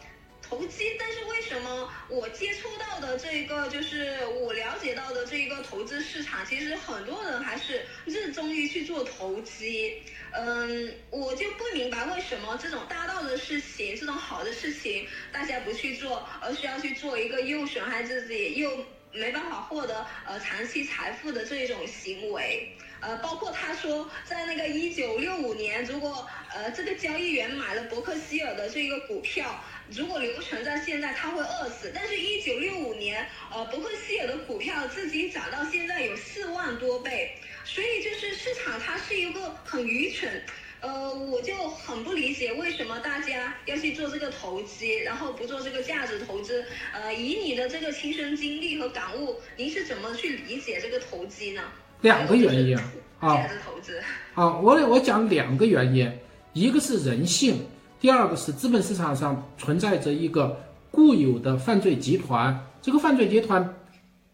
[0.52, 10.02] 投机，但是为什么我接触到的这个，就是我了解到的这个投资市场，其实很多人还是热衷于去做投机。
[10.32, 22.70] 嗯，我就不明白为什么这种大道的事情，这种好的事情，大家不去做，而需要去做一个又损害自己又没办法获得呃长期财富的这一种行为。
[23.00, 29.58] 呃，包括他说，在那个一九六五年，如果呃这个交易员买了伯克希尔的这个股票，
[29.96, 31.92] 如果留存在现在，他会饿死。
[31.94, 37.32] 但是，一九六五年，呃伯克希尔的股票至今涨到现在有四万多倍，
[37.64, 40.42] 所以就是市场它是一个很愚蠢。
[40.80, 46.64] 呃，我就很不理解为什么大家要去做这个投机，然后不做这个价值投资。
[46.92, 51.62] 呃，以你的这个亲身经历和感悟，您是怎么去理解这个投机呢？
[52.00, 52.76] 两个原因
[53.20, 54.02] 啊，价值投资
[54.34, 56.12] 啊，我我讲两个原因，
[56.52, 57.64] 一个是人性，
[58.02, 60.56] 第二个是资本市场上存在着一个
[60.90, 62.66] 固有的犯罪集团。
[62.82, 63.76] 这个犯罪集团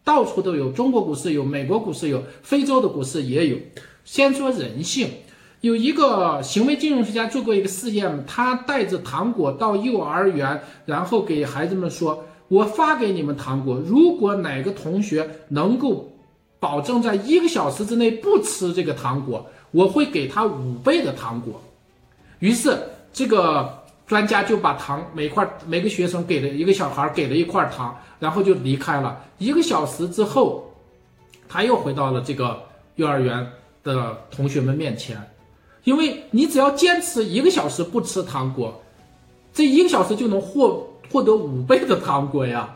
[0.03, 3.57] 到处都有，中国股市有，美国股市有，非洲的股市也有。
[4.03, 5.07] 先说人性，
[5.61, 16.11] 有一个行为金融学家做过一个试验，他带着糖果到幼儿园，然后给孩子们说：“我发给你们糖果，如果哪个同学能够。”
[16.59, 21.61] 保证在一个小时之内不吃这个糖果，我会给他五倍的糖果。
[22.39, 22.77] 于是
[23.11, 29.21] 这个专家就把糖每块每个学生给了一个小孩给了一块糖，然后就离开了。
[29.37, 30.71] 一个小时之后，
[31.47, 32.61] 他又回到了这个
[32.95, 33.47] 幼儿园
[33.83, 35.17] 的同学们面前，
[35.83, 38.81] 因为你只要坚持一个小时不吃糖果，
[39.53, 42.75] 这一个小时就能获获得五倍的糖果呀。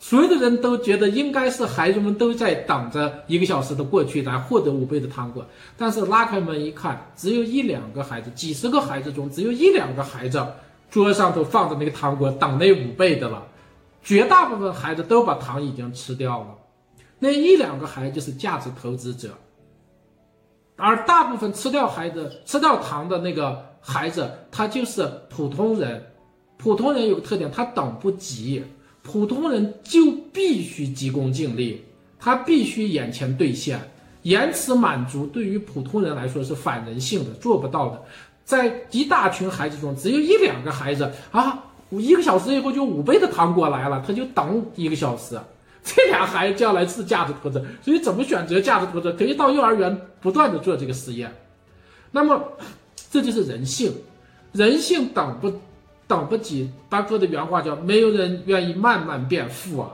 [0.00, 5.44] 所有的人都觉得应该是孩子们都在等着一个小时的过去来获得五倍的糖果，
[5.76, 10.40] 但是拉开门一看，只有一两个孩子，几十个孩子中只有一两个孩子
[10.88, 13.44] 桌上都放着那个糖果等那五倍的了，
[14.00, 16.54] 绝大部分孩子都把糖已经吃掉了，
[17.18, 19.30] 那一两个孩子就是价值投资者，
[20.76, 26.06] 而大部分吃掉孩子吃掉糖的那个孩子，他就是普通人，
[26.56, 28.64] 普通人有个特点，他等不及。
[29.02, 31.82] 普通人就必须急功近利，
[32.18, 33.80] 他必须眼前兑现，
[34.22, 38.02] 延迟满足对于普通人来说是反人性的，做不到的。
[38.44, 45.38] 在一大群孩子中，只有一两个孩子啊，一个小时以后就五倍的糖果来了，他就等一个小时。
[45.82, 51.32] 这俩孩子将来是价值投资，所以怎么选择价值投资，可以到幼儿园不断的做这个实验。
[52.10, 52.42] 那么，
[53.10, 53.92] 这就是人性，
[54.52, 55.50] 人性等不。
[56.08, 59.90] 等不及，巴克的原话叫“没有人愿意慢慢变富啊，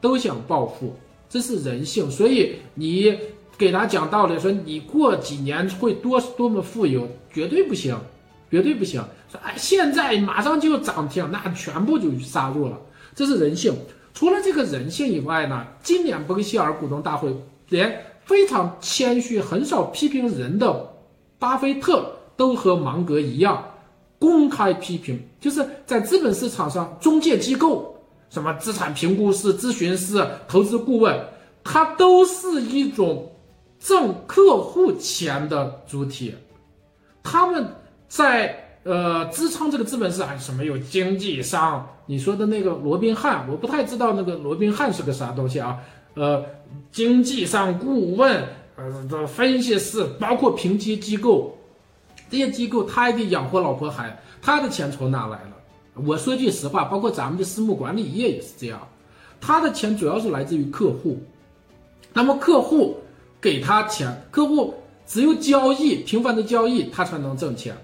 [0.00, 0.96] 都想暴富，
[1.28, 2.10] 这是人性。
[2.10, 3.14] 所以你
[3.58, 7.94] 给他讲道理，说你过几年会多多么富有，绝对不行，
[8.50, 9.04] 绝对不行。
[9.30, 12.78] 说哎，现在马上就涨停，那全部就杀入了，
[13.14, 13.74] 这是人性。
[14.14, 17.32] 除了这个人性以外呢，今年伯克希尔股东大会
[17.68, 20.90] 连非常谦虚、很少批评人的
[21.38, 23.62] 巴菲特都和芒格一样。
[24.20, 27.96] 公开批评，就是在资本市场上，中介机构，
[28.28, 31.18] 什么资产评估师、咨询师、投资顾问，
[31.64, 33.32] 它都是一种
[33.78, 36.34] 挣客户钱的主体。
[37.22, 37.66] 他们
[38.08, 41.88] 在呃支撑这个资本市场，什么有经纪商？
[42.04, 45.78] 你说的那个罗宾汉，我不太知道那个罗宾汉是个啥东西啊？
[46.14, 46.44] 呃，
[46.92, 48.44] 经济商、顾问，
[48.76, 51.56] 呃，分析师，包括评级机构。
[52.30, 55.56] 这些机构他也得养活老婆孩，他的钱从哪来了？
[55.94, 58.80] 我说句实话，包括咱们的私募管理业也是这样，
[59.40, 61.20] 他的钱主要是来自于客户。
[62.12, 62.96] 那么客户
[63.40, 64.74] 给他钱，客户
[65.06, 67.74] 只有交易频繁的交易，他才能挣钱；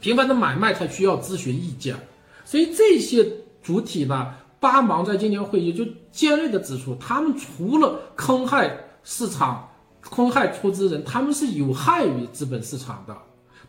[0.00, 1.96] 频繁的买卖，才需要咨询意见。
[2.44, 3.26] 所以这些
[3.62, 9.68] 主体呢，八芒在今年会议就尖锐的指出，他们除了坑害市场、
[10.00, 13.16] 坑害出资人，他们是有害于资本市场的。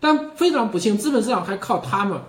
[0.02, 2.20] 但非常不幸，资本市场还靠他们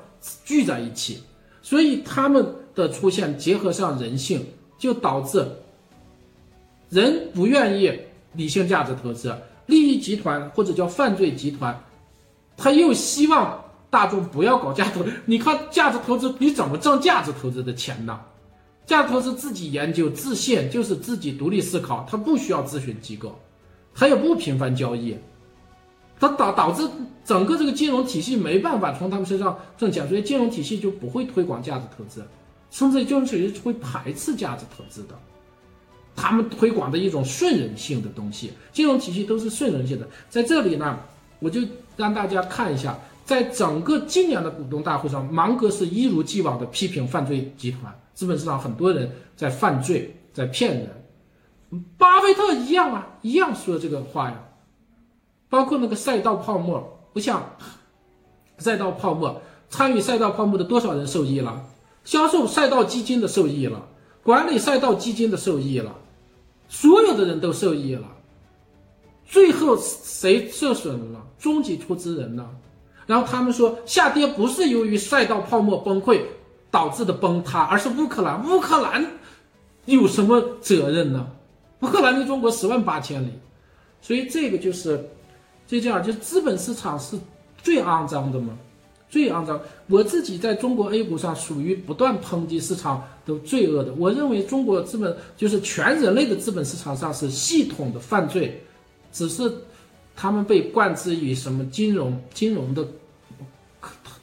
[0.45, 1.21] 聚在一起，
[1.63, 4.47] 所以他们的出现结合上人性，
[4.79, 5.45] 就导致
[6.91, 7.91] 人不愿意
[8.35, 11.83] 理性价值投资，利益集团或者叫犯罪集团，
[12.59, 13.59] 他又希望
[13.89, 15.11] 大众不要搞价值投资。
[15.25, 18.21] 你看价值投资，你怎么挣价值投资的钱呢？
[18.85, 23.35] 价值投资自己研究自信，就是自己独立思考，他不需要咨询机构，
[23.95, 25.17] 他也不频繁交易。
[26.23, 26.89] 它导导致
[27.25, 32.25] 整个这个金融体系没办法从他们身上挣钱，所以金融体系就不会推广价值投资，
[32.71, 35.19] 甚至金融体系会排斥价值投资的。
[36.15, 40.09] 他们推广的一种顺人性的东西，金融体系都是顺人性的。
[40.31, 40.97] 在这里呢，
[41.41, 41.61] 我就
[41.97, 47.93] 让大家看一下，在整个今年的股东大会上，芒格是一如既往的批评犯罪集团。
[48.15, 50.89] 资本市场很多人在犯罪，在骗人。
[51.99, 54.41] 巴菲特一样啊，一样说这个话呀。
[55.53, 57.45] 包括那个赛道泡沫，不像
[58.57, 59.39] 赛道泡沫，
[59.69, 61.63] 参与赛道泡沫的多少人受益了？
[62.05, 63.87] 销售赛道基金的受益了，
[64.23, 65.95] 管理赛道基金的受益了，
[66.71, 68.09] 所有的人都受益了。
[69.27, 71.21] 最后谁受损了？
[71.39, 72.49] 终极出资人呢？
[73.05, 76.23] 然后他们说下跌不是由于赛道泡沫崩溃
[76.71, 78.43] 导致的崩塌，而是乌克兰。
[78.49, 79.07] 乌克兰
[79.85, 81.27] 有什么责任呢？
[81.81, 83.33] 乌克兰离中国十万八千里，
[84.01, 85.11] 所以这个就是，
[85.67, 87.19] 就这样，就资本市场是
[87.63, 88.57] 最肮脏的嘛，
[89.09, 89.61] 最肮脏。
[89.87, 93.93] 我自己在中国 A 股上属于不断抨击市场的罪恶的。
[93.95, 98.63] 我认为中国资本就是全人类的资本市场上是系统的犯罪，
[99.13, 99.51] 只是
[100.15, 102.87] 他们被冠之于什么金融金融的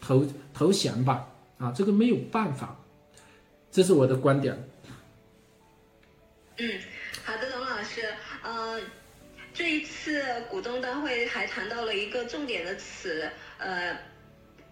[0.02, 1.28] 头头衔吧，
[1.58, 2.78] 啊，这个没有办法，
[3.72, 4.56] 这是我的观点。
[6.58, 6.70] 嗯。
[7.26, 8.02] 好的，董老师，
[8.44, 8.82] 嗯，
[9.60, 14.09] 这一次股东大会还谈到了一个重点的词，呃。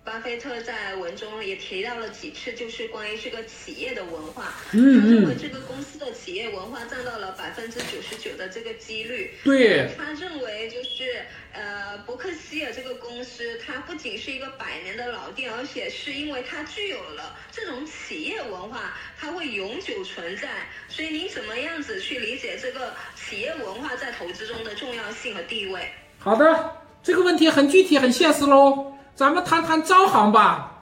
[0.08, 4.54] 巴菲特在文中也提到了几次，就是关于这个企业的文化。
[4.72, 9.34] 他认为这个公司的企业文化占到了百分之九十九的这个几率。
[9.44, 9.90] 对。
[9.98, 20.48] 他认为就是呃，伯克希尔这个公司，它不仅是一个百年的老店，而且是因为它具有了这种企业文化，它会永久存在。
[20.88, 25.86] 所以您怎么样子去理解这个企业文化在投资中的重要性和地位？
[26.18, 26.72] 好的，
[27.04, 28.94] 这个问题很具体、很现实喽。
[29.18, 30.80] 咱们谈谈招行吧，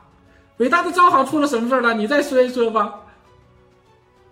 [0.57, 1.93] 伟大的招行出了什么事儿了？
[1.93, 2.99] 你再说一说吧。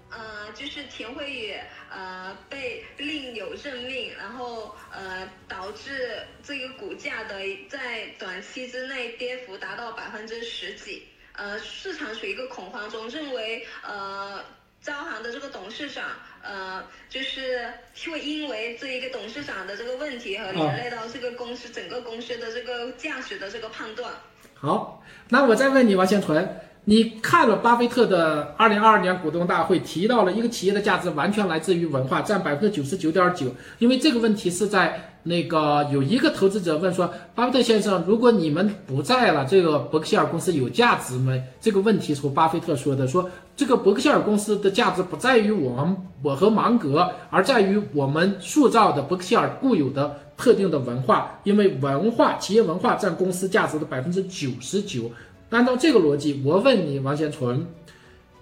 [0.10, 1.56] 呃，就是田慧宇
[1.90, 7.36] 呃被另有任命，然后呃导致这个股价的
[7.70, 14.44] 在短期之内跌幅达到百分之十几，呃市场处于一个恐慌中，认为呃。
[14.84, 16.04] 招行的这个董事长，
[16.44, 17.66] 呃，就是
[18.12, 24.12] 会因为这一个董事长的这个问题，和连累到这个公司整个公司的这个价值的这个判断。
[24.54, 26.48] 好，那我再问你，王先存，
[26.84, 33.48] 你看了巴菲特的二零二二年股东大会，提到了一个企业的价值完全来自于文化，占百分之九十九点九，
[33.80, 35.10] 因为这个问题是在。
[35.26, 41.32] 那个有一个投资者问说：“巴菲特先生，如果你们不在了，这个伯克希尔公司有价值吗？”
[41.62, 55.12] 这个问题从巴菲特说的：“说这个伯克希尔公司的价值不在于我们我和芒格，而在于我们塑造的伯克希尔固有的特定的文化，因为文化企业文化占公司价值的百分之九十九。
[55.50, 57.66] 按照这个逻辑，我问你，王先纯，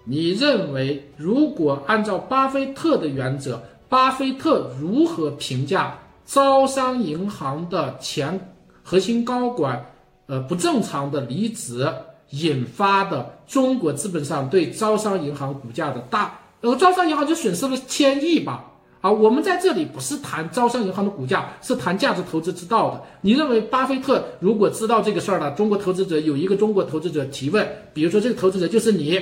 [0.06, 8.40] 你认为如果按照巴菲特的原则，巴菲特如何评价？”招商银行的前
[8.84, 9.86] 核心高管，
[10.28, 11.86] 呃，不正常的离职
[12.32, 18.66] 引发的中国资本上对招商银行股价的大，呃，招商银行就损失了千亿吧？
[19.02, 23.02] 啊，我们在这里不是谈招商银行的股价，是谈价值投资之道的。
[23.22, 29.20] 你认为巴菲特如果知道这个事儿了，中国投资者有一个中国投资者提问，比如说这个投资者就是你，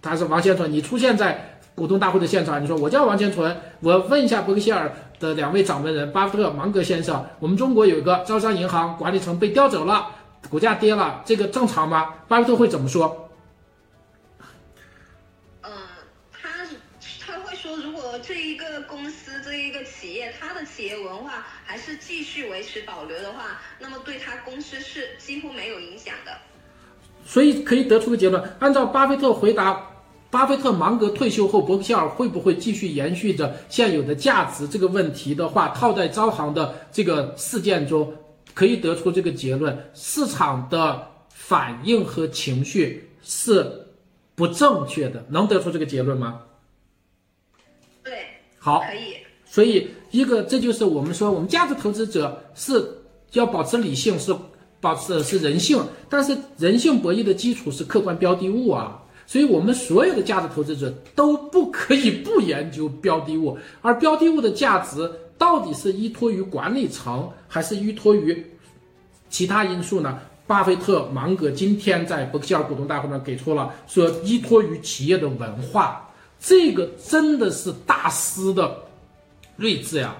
[0.00, 1.48] 他是王先生，你出现在。
[1.74, 10.06] 股东大会的现场，你说我叫王先存，我问一下伯克希尔的两位掌门人巴菲特、芒格先生，我们中国有一个招商银行管理层被调走了，
[10.50, 12.14] 股价跌了，这个正常吗？
[12.28, 13.30] 巴菲特会怎么说？
[15.62, 15.72] 嗯，
[16.32, 16.48] 他
[17.24, 26.32] 他会说，如果这一个公司、这一个企业，它的企业文化还是继续维持保留的话，那么对他公司是几乎没有影响的。
[27.24, 29.88] 所以可以得出个结论，按照巴菲特回答。
[30.30, 38.10] 巴菲特、芒格退休后，伯克希尔会不会继续延续着现有的价值这个问题的话，套在招行的这个事件中，
[38.54, 43.86] 可以得出这个结论：市场的反应和情绪是
[44.34, 45.24] 不正确的。
[45.28, 46.40] 能得出这个结论吗？
[48.02, 48.12] 对，
[48.58, 49.16] 好，可以。
[49.44, 54.34] 所以，一个这就是我们说，我们价值投资者是要保持理性，是
[54.80, 58.98] 保持是人性，但是人性博弈的基础是客观标的物啊。
[59.26, 65.10] 所以，我们所有的价值投资者都不可以不研究标的物，而标的物的价值
[65.42, 68.46] 到底是依托于管理层，还是依托于
[69.28, 70.20] 其他因素呢？
[70.46, 78.72] 巴菲特、芒格今天在伯克希尔股东大会上给出了说，依托于企业的文化，这个真的是大师的
[79.56, 80.14] 睿智呀！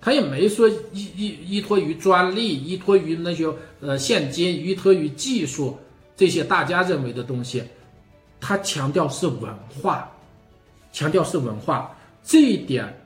[0.00, 3.48] 他也没说依依依托于专利，依托于那些
[3.80, 5.76] 呃现金，依托于技术
[6.16, 7.64] 这些大家认为的东西。
[8.40, 9.52] 他强调是文
[9.82, 10.08] 化，
[10.92, 12.97] 强调是文化，这一点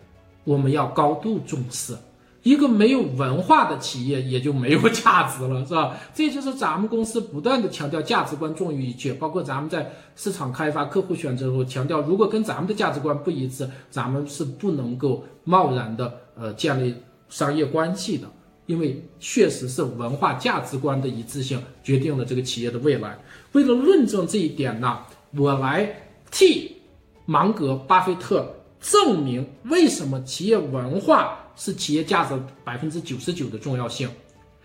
[0.45, 1.97] 我们要高度重视。
[2.43, 5.97] 一个没有文化的企业也就没有价值了，是吧？
[6.13, 16.93] 这就是咱们公司不断的强调价值观重于一切，包括咱们在市场开发、客户选择后强调，如果跟咱们的价值观不一致，咱们是不能够贸然的呃建立
[17.29, 18.29] 商业关系的，
[18.67, 23.17] 因为确实是文化价值观的一致性决定了这个企业的未来。
[23.53, 24.99] 为了论证这一点呢，
[25.37, 25.89] 我来
[26.33, 26.77] 替
[27.25, 28.53] 芒格、巴菲特
[28.83, 31.39] 证明为什么企业文化。
[31.55, 34.09] 是企业价值百分之九十九的重要性，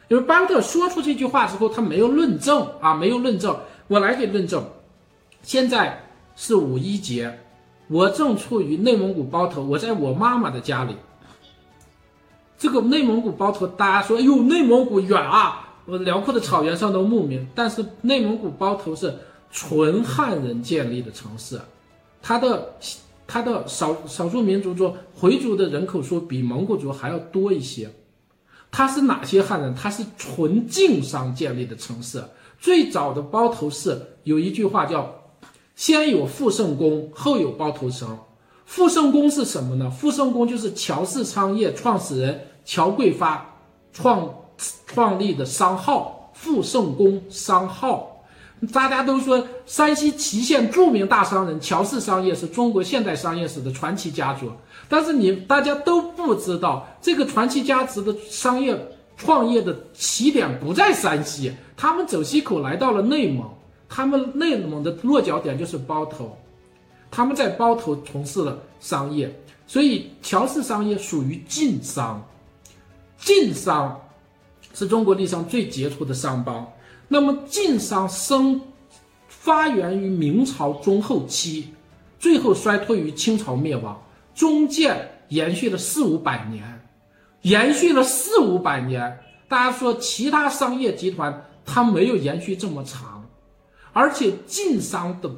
[0.07, 3.53] 因为巴菲特说出这句话之后，他没有论证啊，没有论证，
[3.89, 4.63] 我来给论证。
[5.41, 6.01] 现在
[6.37, 7.39] 是五一节，
[7.89, 10.95] 我正处于内蒙古包头，我在我妈妈的家里。
[12.57, 19.13] 这个内蒙古包头，大家说，哎呦，内蒙古远啊，我辽阔的草原上的牧民，但是内蒙古包头是
[19.51, 21.59] 纯汉人建立的城市，
[22.21, 22.73] 它的。
[23.27, 27.91] 它的少少数民族中，回族的人口数比蒙古族还要多一些。
[28.71, 29.75] 它是哪些汉人？
[29.75, 32.23] 它是纯晋商建立的城市。
[32.59, 35.13] 最早的包头市有一句话叫
[35.75, 38.17] “先有富圣宫，后有包头城”。
[38.65, 39.89] 富圣宫是什么呢？
[39.89, 43.57] 富圣宫就是乔氏商业创始人乔贵发
[43.93, 44.33] 创
[44.85, 48.16] 创立的商号，富圣宫商号。
[48.73, 54.51] 大家都说山西祁县著名大商人乔氏商业是中国现代商业史的传奇家族，
[54.89, 58.75] 但是你大家都不知道，这个传奇家族的商业
[59.15, 63.47] 创业的起点不在山西，他们走西口来到了内蒙，
[63.87, 66.35] 他们内蒙的落脚点就是包头，
[67.11, 69.31] 他们在包头从事了商业，
[69.67, 72.27] 所以乔氏商业属于晋商，
[73.19, 74.01] 晋商
[74.73, 76.67] 是中国历史上最杰出的商帮。
[77.07, 78.61] 那么晋商生
[79.27, 81.73] 发源于明朝中后期，
[82.19, 84.01] 最后衰退于清朝灭亡，
[84.35, 86.87] 中间延续了四五百年，
[87.43, 89.19] 延续了四五百年。
[89.47, 93.25] 大家说其他商业集团它没有延续这么长，
[93.93, 95.31] 而且晋商的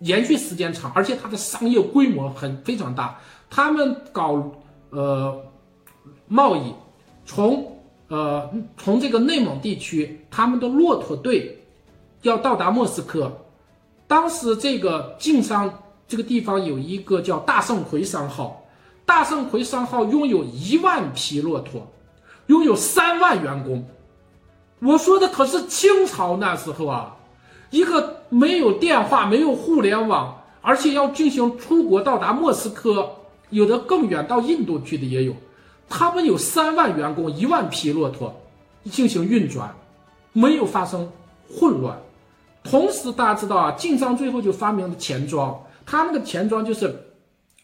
[0.00, 3.20] 延续时间长，而且它的商业规模很非常大。
[3.50, 4.50] 他们搞
[4.88, 5.44] 呃
[6.26, 6.72] 贸易，
[7.26, 7.73] 从
[8.08, 11.64] 呃，从这个内蒙地区，他们的骆驼队
[12.22, 13.32] 要到达莫斯科。
[14.06, 18.62] 当时这个晋商这个地方有一个叫大圣魁商号，
[19.06, 21.90] 大圣魁商号拥有一万匹骆驼，
[22.48, 23.86] 拥有三万员工。
[24.80, 27.16] 我说的可是清朝那时候啊，
[27.70, 33.10] 一个没有电话、没有互联网，而且要进行出国到达莫斯科，
[33.48, 35.34] 有的更远到印度去的也有。
[35.96, 38.34] 他们有三万员工，一万匹骆驼
[38.90, 39.72] 进行运转，
[40.32, 41.08] 没有发生
[41.48, 41.96] 混乱。
[42.64, 45.56] 同时，大家知道啊，晋商最后就发明了钱庄。
[45.86, 46.92] 他那个钱庄就是，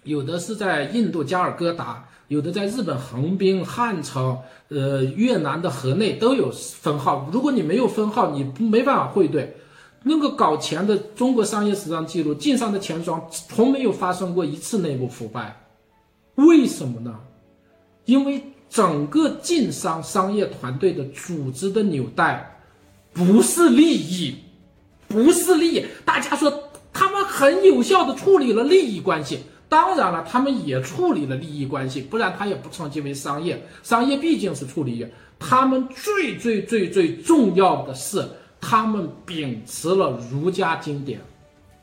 [0.04, 7.28] 有的是在印度加尔各答，有的在日本横滨、汉城，呃，越南的河内都有分号。
[7.32, 9.56] 如果你没有分号，你没办法汇兑。
[10.04, 15.60] 那个搞钱的中国商业史上记录，晋商的钱庄从没有发生过一次内部腐败。
[16.36, 17.18] 为什么呢？
[18.04, 22.58] 因为整个晋商商业团队的组织的纽带，
[23.12, 24.36] 不是利益，
[25.08, 25.84] 不是利益。
[26.04, 26.52] 大家说
[26.92, 33.64] 他们很有效的处理了利益关系，当然了，他们也处理了利益关系，不然他也不称其为商业。
[33.82, 35.12] 商业毕竟是处理业。
[35.38, 38.24] 他们最最最最重要的是，
[38.60, 41.20] 他们秉持了儒家经典，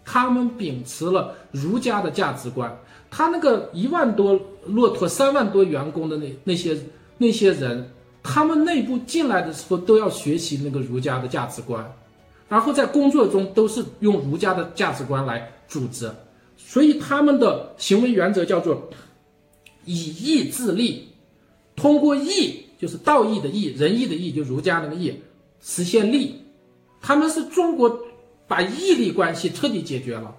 [0.05, 2.77] 他们秉持了儒家的价值观。
[3.09, 6.77] 他那个一万多骆驼、三万多员工的那那些
[7.17, 7.89] 那些人，
[8.21, 11.85] 他们内部进来的时候都要学习那个儒家的价值观，
[12.47, 16.11] 然后在工作中都是用儒家的价值观来组织，
[16.55, 18.89] 所以他们的行为原则叫做
[19.85, 21.07] 以义自立，
[21.75, 25.13] 通过义就是道义的义、仁义的义，就儒家那个义，
[25.61, 26.43] 实现利。
[27.01, 27.99] 他们是中国
[28.47, 30.35] 把义利关系彻底解决了。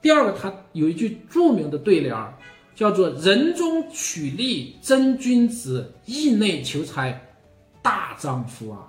[0.00, 2.34] 第二个，他有一句著名的对联儿，
[2.74, 7.28] 叫做“人中取利真君子，义内求财
[7.82, 8.88] 大丈夫”啊。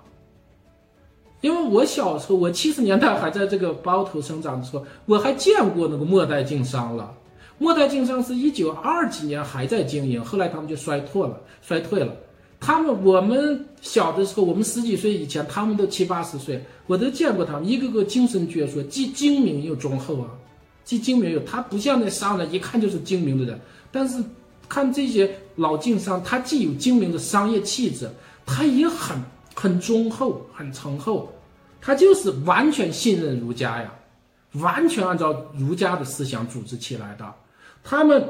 [1.40, 7.14] 因为我小时候，我七十年代还在这个包头生长的时候，我还见过那个末代经商了。
[7.58, 12.16] 末代经商是一九二几年还在经营，后来他们就衰退了，衰退了。
[12.58, 20.30] 他们我们小的时候，我们十几岁以前，他们都七八十岁，我都见过他们，一个个精神矍铄，既精明又忠厚啊。
[20.84, 23.58] 既精明又，他不像那商人，一看就是精明的人。
[23.90, 24.22] 但是
[24.68, 28.10] 看这些老晋商，他既有精明的商业气质，
[28.44, 29.16] 他也很
[29.54, 31.32] 很忠厚、很诚厚，
[31.80, 33.92] 他就是完全信任儒家呀，
[34.54, 37.34] 完全按照儒家的思想组织起来的。
[37.82, 38.28] 他们，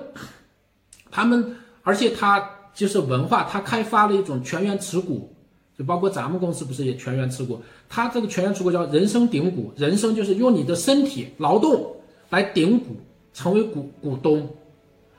[1.10, 5.34] 他们，而且他就是文化，他开发了一种全员持股，
[5.78, 7.62] 就包括咱们公司不是也全员持股？
[7.88, 11.94] 他这个全员持股叫人生顶股，人生就是用你的身体劳动
[12.30, 12.96] 来顶股，
[13.32, 14.48] 成为股股东。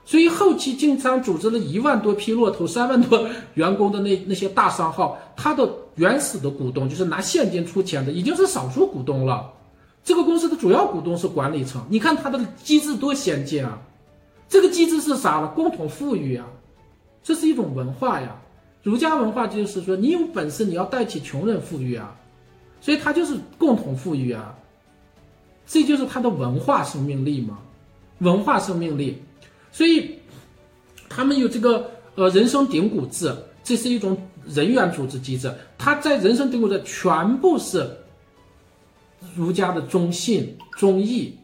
[0.06, 9.52] 所以后期晋商组织了一万多批骆驼、三万多员工的那 那些大商号，他的原始的股东就是拿现金出钱的，已经是少数股东了。
[10.04, 13.82] 这个公司的主要股东是管理层，你看它的机制多先进啊！
[14.48, 15.48] 这个机制是啥了？
[15.48, 16.46] 共同富裕啊，
[17.24, 18.36] 这是一种文化呀。
[18.84, 22.16] 儒家文化就是说，你有本事你要带起穷人富裕啊，
[22.80, 24.56] 所以它就是共同富裕啊，
[25.66, 27.60] 这就是它的文化生命力嘛，
[28.20, 29.22] 文化生命力。
[29.72, 30.18] 所以，
[31.10, 35.54] 他们有这个呃人生顶骨制，这是一种人员组织机制。
[35.78, 37.90] 他在人生顶骨制全部是
[39.36, 41.38] 儒家的忠信忠义，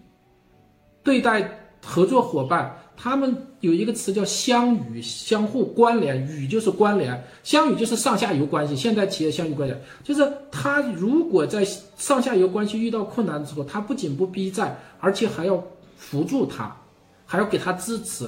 [1.04, 8.76] 对待合作伙伴，他们有一个词叫相与，相互关联，与就是关联，相与就是上下游关系。
[8.76, 15.64] 现在企业相与关系就是他如果在上下游关系遇到困难的时候，他不仅不逼债，而且还要
[15.98, 16.76] 扶助他。
[17.24, 18.28] 还要给他支持，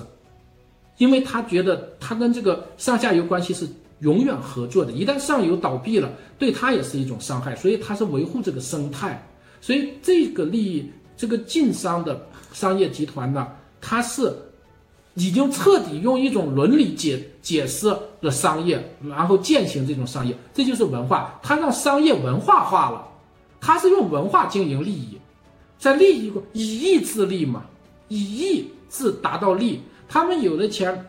[0.97, 3.67] 因为他觉得他跟这个上下游关系是
[3.99, 6.09] 永远合作的，一旦上游倒闭了，
[6.39, 9.21] 对他也是一种伤害，所以他是维护这个生态。
[9.59, 13.45] 所以这个利益，这个晋商的商业集团呢，
[13.81, 14.33] 它是
[15.15, 17.87] 已经彻底用一种伦理解解释
[18.21, 23.07] 了商业，然后践行这种商业，这就是文化，它让商业文化化了，
[23.59, 25.17] 它是用文化经营利益，
[25.77, 27.65] 在利益以义自利嘛，
[28.07, 28.69] 以义。
[28.95, 31.03] 是达到利，他们有的钱，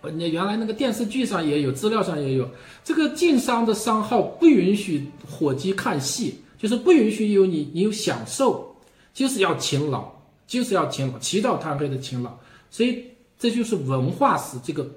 [0.00, 2.48] 那原来那个电视剧上也有，资料上也有。
[2.84, 8.76] 这个晋商的商号不允许伙计看戏，就是不允许有你你有享受，
[9.12, 10.08] 就是要勤劳，
[10.46, 12.30] 就是要勤劳，起早贪黑的勤劳。
[12.70, 13.04] 所以
[13.40, 14.88] 这就是文化史这个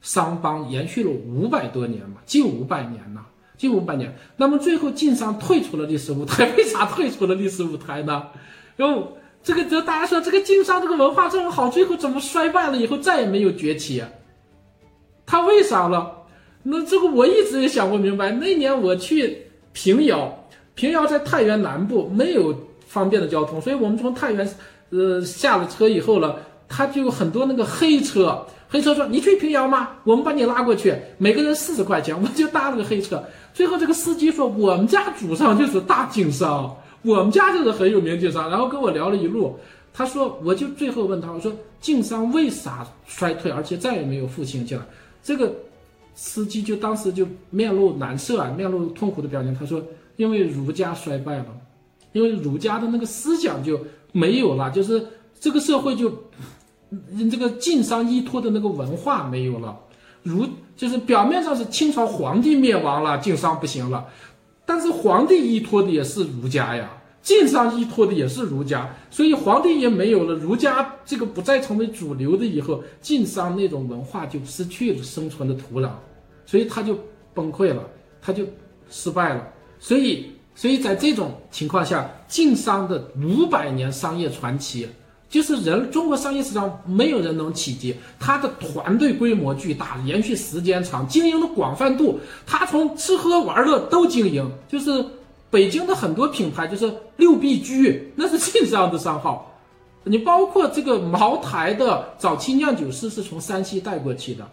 [0.00, 3.22] 商帮延续了五百多年嘛，近五百年呐，
[3.56, 4.14] 近五百年。
[4.36, 8.28] 那么最后晋商退出了历史舞台， 为啥退出了历史舞台呢？
[8.76, 9.14] 然后。
[9.40, 12.76] 这个，这大家说这个晋商这个文化这么好，最后怎么衰败了？
[12.76, 14.02] 以后再也没有崛起，
[15.24, 16.12] 他为啥了？
[16.64, 18.32] 那这个我一直也想不明白。
[18.32, 22.52] 那年我去平遥，平遥在太原南部，没有
[22.84, 24.46] 方便的交通，所以我们从太原，
[24.90, 29.90] 呃，下了车以后了，他就有很多那个黑车，黑车说你去平遥吗？
[30.04, 33.22] 我们把你拉过去，每个人四十块钱，我就搭了个黑车。
[33.54, 36.76] 最后这个司机说，我们家祖上就是大经商。
[37.02, 39.56] 我们家就是很有名晋商，然后跟我聊了一路。
[39.94, 44.82] 他说，我就最后问他，我说晋商为啥衰退，而且再也没有复兴起来？
[45.22, 45.52] 这个
[46.14, 49.54] 司机就当时就面露难色啊，面露痛苦的表情。
[49.54, 49.82] 他说，
[50.16, 51.46] 因为儒家衰败了，
[52.12, 53.80] 因为儒家的那个思想就
[54.12, 55.04] 没有了，就是
[55.40, 56.12] 这个社会就
[57.30, 59.78] 这个晋商依托的那个文化没有了。
[60.22, 64.06] 儒就是表面上是清朝皇帝灭亡了，晋商不行了。
[64.66, 66.90] 但是皇帝依托的也是儒家呀，
[67.22, 75.90] 晋商依托的也是儒家，所以皇帝也没有了，儒家这个不再成为主流的以后，晋商那种文化就失去了生存的土壤，
[76.44, 76.98] 所以他就
[77.32, 77.82] 崩溃了，
[78.20, 78.44] 他就
[78.90, 79.48] 失败了。
[79.78, 84.88] 所以，所以在这种情况下，晋商的五百年商业传奇。
[85.30, 94.50] 就是人，中国商业史上没有人能企及，他的团队规模巨大，延续时间长，经营的广泛度，他从吃喝玩乐都经营。
[94.66, 95.04] 就是
[95.50, 99.44] 北京的很多品牌，就是六必居，那是晋商的商号。
[100.04, 104.48] 你包括这个茅台的早期酿酒师是从山西带过去的，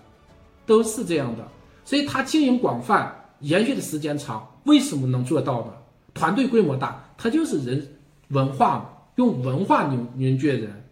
[0.66, 1.48] 都是这样的。
[1.86, 5.68] 所以他经营广泛，延续的时间长，为什么能做到呢？
[6.14, 7.96] 团队规模大，他就是人
[8.30, 8.86] 文化嘛。
[9.16, 10.84] 用文化凝凝聚人，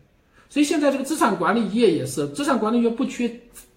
[0.50, 3.30] 所以现在这个资产管理业也是，资产管理业不缺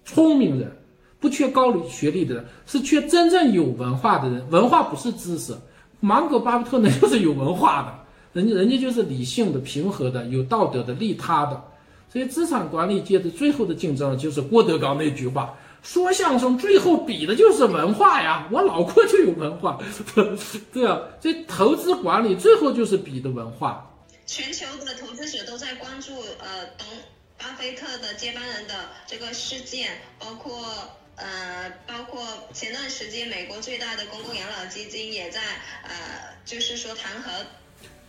[0.05, 0.71] 聪明人，
[1.19, 4.49] 不缺高学历的人，是缺真正有文化的人。
[4.49, 5.53] 文化不是知识，
[5.99, 11.61] 芒格、巴菲特那就是有文化的，人家人家就是理性的、平和的、有道德的、利他的。
[12.09, 18.47] 所以资产管理界的最后的竞争就是郭德纲那句话：说相声最后比的就是文化呀！
[18.49, 19.77] 我老郭就有文化，
[20.71, 23.85] 对啊，这投资管理最后就是比的文化。
[24.27, 26.85] 全球的投资者都在关注呃，董
[27.37, 35.41] 巴菲特的接班人的这个事件，包括呃，包括前段时间美国最大的公共养老基金也在
[35.83, 37.45] 呃，就是说弹劾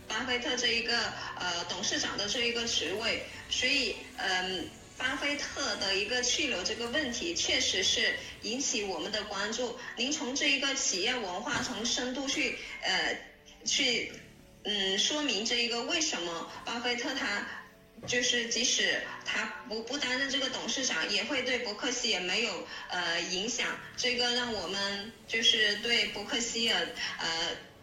[0.09, 0.99] 巴菲特这一个
[1.39, 9.79] 呃董事长的这一个职位，所以嗯，巴菲特的一个去留这个问题确实是引起我们的关注。
[9.95, 13.17] 您从这一个企业文化从深度去呃
[13.63, 14.11] 去。
[14.63, 17.47] 嗯，说明这一个为什么巴菲特他
[18.07, 23.67] 就是即使他不不担任这个董事长，也会对伯克希尔没有呃影响。
[23.97, 26.87] 这个让我们就是对伯克希尔
[27.19, 27.27] 呃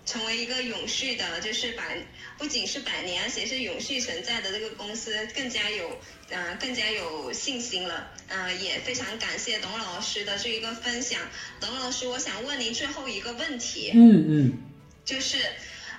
[0.05, 1.99] 成为一个永续的，就是百
[2.39, 5.99] 不仅是百年，而且是永续存在的这个公司更加有
[6.31, 8.11] 呃更加有信心了。
[8.29, 11.21] 呃，也非常感谢董老师的这一个分享。
[11.61, 13.93] 董老师，我想问您最后一个问题。
[13.95, 14.63] 嗯嗯。
[15.05, 15.39] 就是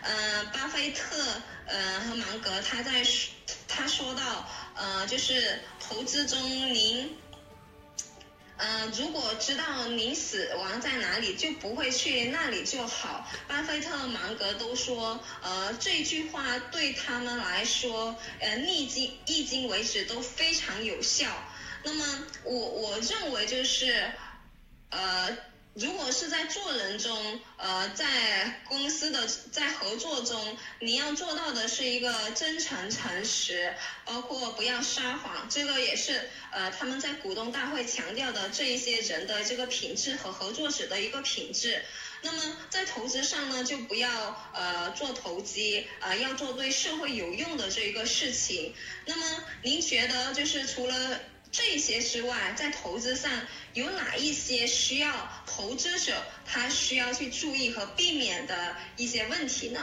[0.07, 1.17] 呃，巴菲特
[1.65, 3.03] 呃和芒格他在。
[3.69, 6.39] 他说到，呃，就是投资中，
[6.73, 7.15] 您，
[8.57, 13.29] 呃，如果知道您死亡在哪里，就不会去那里就好。
[13.47, 21.27] 巴菲特、芒格都说，呃，这句话对他们来说，呃，迄今迄今为止都非常有效。
[21.83, 22.03] 那么，
[22.43, 24.11] 我我认为就是，
[24.89, 25.37] 呃。
[25.79, 41.85] 如果是在做人中，呃，在公司的在合作中，你要做到的是一个真诚诚实，包括不要撒谎，这个也是呃他们在股东大会强调的这一些人的这个品质和合作者的一个品质。
[42.23, 44.09] 那么在投资上呢，就不要
[44.55, 48.73] 呃做投机，呃要做对社会有用的这一个事情。
[49.05, 51.19] 那么您觉得就是除了？
[51.51, 53.31] 这些之外，在投资上
[53.73, 55.11] 有哪一些需要
[55.45, 56.11] 投资者
[56.45, 58.53] 他需要去注意和避免的
[58.97, 59.79] 一些问题呢？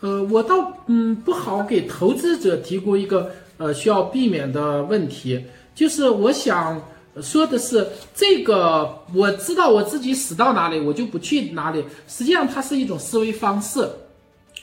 [0.00, 5.42] 呃，我倒嗯不好给投资者提供一个呃需要避免的问题，
[5.74, 6.80] 就是我想
[7.20, 11.84] 说的是，这个我知道我自己死到哪里，我就不去哪里。
[12.06, 13.88] 实际上，它是一种思维方式，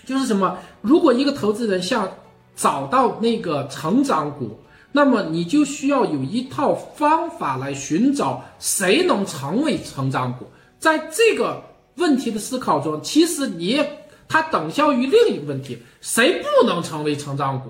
[0.05, 0.57] 就是什么？
[0.81, 2.09] 如果一个投资人想
[2.55, 4.57] 找到那个成长股。
[4.95, 10.45] 那么你就需要有一套方法来寻找谁能成为成长股。
[10.79, 11.61] 在这个
[11.97, 13.83] 问题的思考中，其实你
[14.29, 17.69] 它等效于另一个问题：谁不能成为成长股？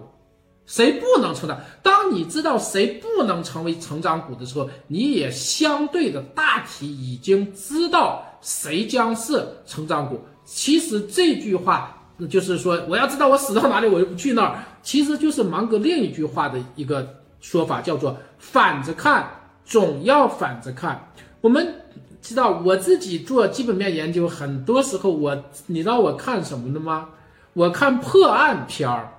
[0.67, 1.59] 谁不能成长？
[1.81, 10.21] 当你知道谁不能成为成长股的时候，你也相对的大体已经知道谁将是成长股。
[10.45, 11.91] 其实这句话。
[12.29, 14.63] 就是说，我要知道我死到哪里，我就不去那儿。
[14.85, 19.27] 其实就是芒格另一句话的一个说法，叫做“反着看，
[19.65, 21.09] 总要反着看”。
[21.41, 21.81] 我们
[22.21, 27.09] 知道，我自己做基本面研究，很多时候我，你知道我看什么的吗？
[27.53, 29.09] 我看破案片儿，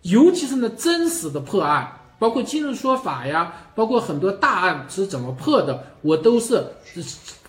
[0.00, 6.64] 尤其是那真实的破案，包括今日说法呀，包括很多大案是怎么破的，我都是。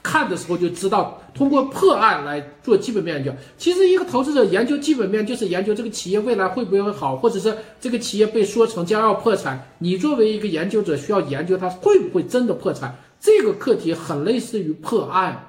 [0.04, 3.32] 看的时候就知道，通过破案来做基本面研究。
[3.58, 9.66] 其实，一个投资者研究基本面，就是研究这个企业未来会不会好，或者是这个企业被说成将要破产。
[9.78, 12.94] 你作为一个研究者，需要研究它会不会真的破产。
[13.18, 15.42] 这个课题很类似于破案，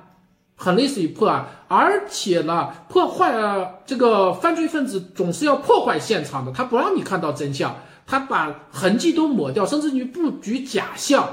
[0.54, 1.44] 很类似于破案。
[1.66, 3.34] 而且呢，破坏
[3.84, 7.74] 这个犯罪分子总是要破坏现场的，他不让你看到真相，
[8.06, 11.28] 他把痕迹都抹掉，甚至于布局假象。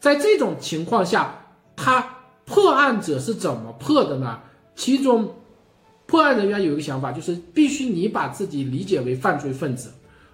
[0.00, 1.38] 在这种情况下，
[1.76, 2.04] 他。
[2.46, 4.38] 破案者是怎么破的呢？
[4.76, 5.34] 其中，
[6.06, 9.90] 破案人员有一个想法，就是必须你把自己理解为犯罪分子。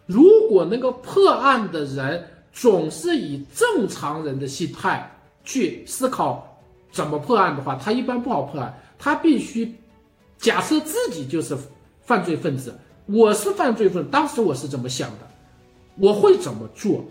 [0.07, 5.09] 如果那个破案的人总是以正常人的心态
[5.45, 8.77] 去思考怎么破案的话，他一般不好破案。
[8.99, 9.73] 他必须
[10.37, 11.57] 假设自己就是
[12.03, 12.75] 犯罪分子，
[13.07, 15.29] 我是犯罪分子，当时我是怎么想的，
[15.97, 17.05] 我会怎么做？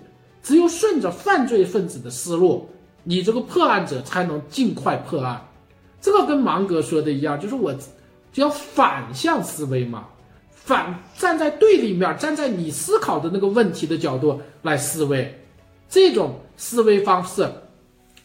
[0.44, 2.68] 只有顺着犯罪分子的思路。
[3.04, 5.48] 你这个破案者才能尽快破案，
[6.02, 7.74] 这个跟芒格说的一样，就是我
[8.32, 10.06] 就要反向思维嘛，
[10.52, 15.42] 反站在对立面，站在你思考的那个问题的角度来思维，
[15.90, 17.50] 这种思维方式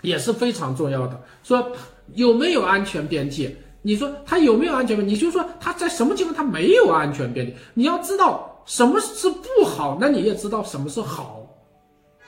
[0.02, 1.18] 也是非常重要的。
[1.42, 1.72] 说
[2.14, 3.56] 有没有安全边界？
[3.80, 5.08] 你说他有没有安全边？
[5.08, 7.56] 你就说他在什么情况他没有安全边界？
[7.74, 11.43] 你要知道什么是不好，那你也知道什么是好。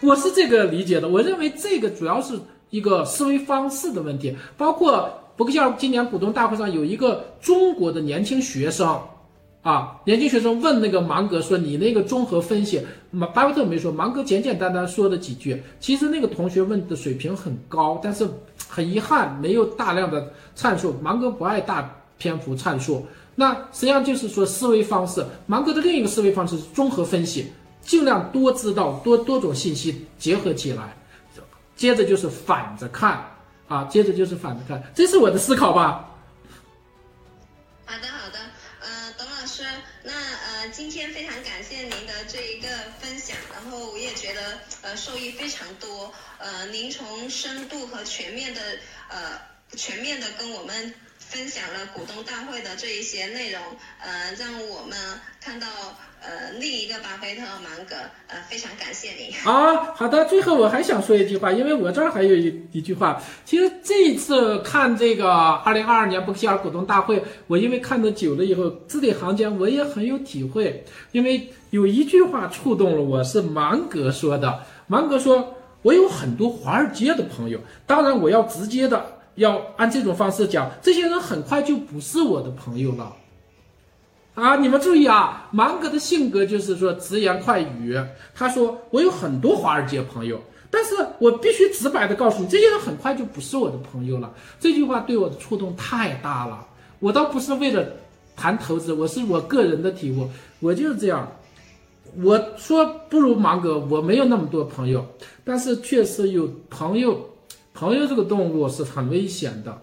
[0.03, 2.39] 我是这个理解的，我认为这个主要是
[2.69, 4.37] 一个思维方式的问题。
[4.55, 9.01] 包括伯克希尔今年股东大会上有一个中国的年轻学生，
[9.63, 12.81] 啊，年轻学生问那个芒格说：“你那个综合分析，
[13.11, 15.63] 马巴菲特没说，芒格简简单单说了几句。
[15.81, 18.29] 其实那个同学问的水平很高，但是
[18.69, 20.95] 很遗憾没有大量的阐述。
[21.03, 25.25] 芒格不爱大篇幅阐述，那实际上就是说思维方式。
[25.47, 27.47] 芒格的另一个思维方式是综合分析。”
[27.87, 30.97] 尽量多知道多多种信息结合起来，
[31.77, 33.25] 接着就是反着看
[33.69, 36.11] 啊，接着就是反着看，这是我的思考吧。
[37.85, 38.39] 好的好的，
[38.81, 39.63] 呃，董老师，
[40.03, 42.69] 那呃今天非常感谢您的这一个
[42.99, 48.61] 分享，然后我也觉得呃受益非常多，呃您从深度和全面的
[49.09, 49.41] 呃
[49.77, 53.63] 全面的跟我们分享了股东大会的这一些内容，
[54.01, 54.99] 呃让我们
[55.41, 55.69] 看到。
[56.27, 57.95] 呃另一个巴菲特芒格，
[58.27, 59.33] 呃，非常感谢你。
[59.45, 63.23] 啊，好的，最后我还想说一句话，因为我这儿还有一一句话。
[63.45, 70.85] 其实这一次看这个二零二二年伯克希尔股东大会，我因为看得久了以后，字里行间我也很有体会。
[71.13, 74.61] 因为有一句话触动了我，是芒格说的。
[74.89, 79.05] 芒格说：“我有很多华尔街的朋友，当然我要直接的
[79.37, 83.15] 要按这种方式讲，这些人很快就不是我的朋友了。”
[84.37, 87.99] 啊，你们注意啊，芒格的性格就是说直言快语。
[88.35, 90.39] 他说：“我有很多华尔街朋友，
[90.71, 94.31] 但是我必须直白的告诉你，这些人很快就不是我的朋友了。”
[94.61, 96.67] 这句话对我的触动太大了。
[96.99, 97.83] 我倒不是为了
[98.37, 100.29] 谈投资，我是我个人的体悟，
[100.61, 101.27] 我就是这样。
[102.23, 105.03] 我说不如芒格，我没有那么多朋友，
[105.45, 107.19] 但是确实有朋友。
[107.73, 109.79] 朋友这个动物是很危险的，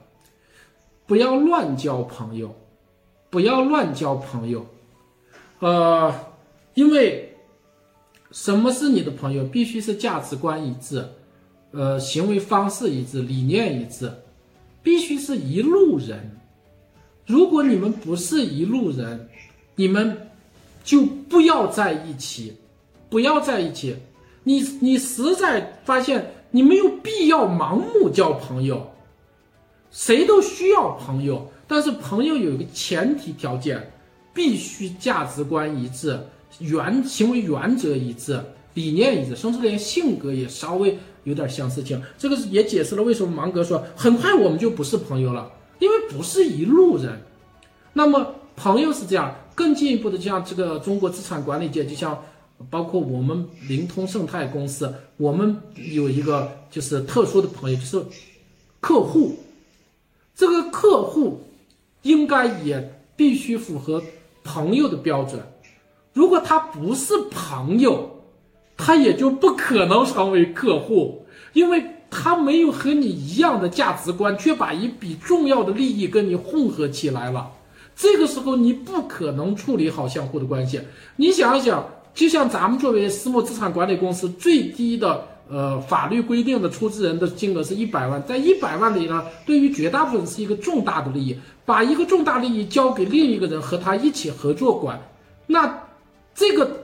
[1.08, 2.56] 不要乱交朋友。
[3.34, 4.64] 不要乱交朋友，
[5.58, 6.14] 呃，
[6.76, 7.36] 因为
[8.30, 9.44] 什么是你的朋友？
[9.46, 11.04] 必须是价值观一致，
[11.72, 14.14] 呃，行为方式一致，理念一致，
[14.84, 16.40] 必须是一路人。
[17.26, 19.28] 如果你们不是一路人，
[19.74, 20.30] 你们
[20.84, 22.56] 就不要在一起，
[23.10, 23.96] 不要在一起。
[24.44, 28.92] 你你实在发现你没有必要盲目交朋友，
[29.90, 31.52] 谁都需要朋友。
[31.68, 33.92] 但是朋友有一个前提条件，
[34.34, 36.20] 必须价值观一致，
[36.60, 38.40] 原行为原则一致，
[38.74, 42.02] 理念一致，甚至连性格也稍微有点相似性。
[42.18, 47.22] 这个也解释了为什么芒格说很快我们就不是朋友了，因为不是一路人。
[47.94, 52.22] 那么朋友是这样，更进一步的，就像这个中国资产管理界，就像
[52.70, 58.04] 包括我们灵通盛泰公司，我们有一个就是特殊的朋友，就是
[58.80, 59.40] 客户，
[60.36, 61.40] 这个客户。
[62.04, 64.02] 应该也必须符合
[64.44, 65.42] 朋友的标准。
[66.14, 68.24] 如果他不是朋友，
[68.78, 77.52] 他也就不可能成为客户，因为他没有和你一样的价值观，却把一笔重要的利益跟你混合起来了。
[77.96, 80.80] 这个时候你不可能处理好相互的关系。
[81.16, 85.28] 你想一想，就像咱们作为私募资产管理公司，最低的。
[85.50, 95.00] 呃，法律规定的出资人的金额是一百万，在一百万里呢，对于绝大部分是一个重大的利益，把一个重大利益交给另一个人和他一起合作管，
[95.46, 95.78] 那
[96.34, 96.84] 这个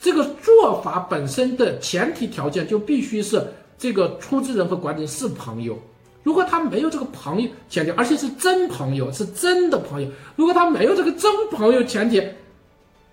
[0.00, 3.46] 这个做法本身的前提条件就必须是
[3.78, 5.78] 这个出资人和管理人是朋友，
[6.22, 12.20] 如果他没有这个朋友前提，而且是真朋友，是真的朋友，如果他没有这个真朋友前提，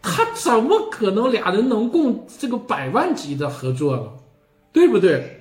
[0.01, 4.03] 他怎么可能俩人能共这个百万级的合作呢？
[4.71, 5.37] 对不对？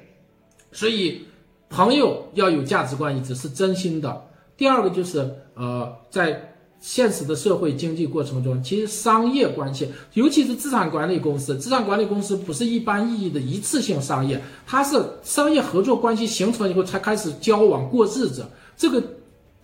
[0.72, 1.22] 所以，
[1.68, 4.24] 朋友要有价值观一致，是真心的。
[4.56, 18.46] 第二个就是，呃，在现实的社会经济过程中，其实商业关系，尤其是资产管理公司，资产管理公司不是一般意义的一次性商业，它是商业合作关系形成以后才开始交往过日子。
[18.76, 19.02] 这个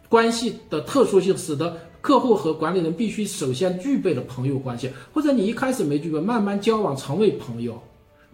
[0.08, 7.80] 关系的特殊性，使得客户和管理人必须首先具备了朋友关系，或者你一开始没具备，慢慢交往成为朋友。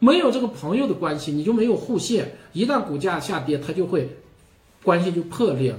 [0.04, 2.24] 没有这个朋友的关系，你就没有互信。
[2.52, 4.10] 一旦股价下跌，它就会
[4.82, 5.78] 关系就破裂了。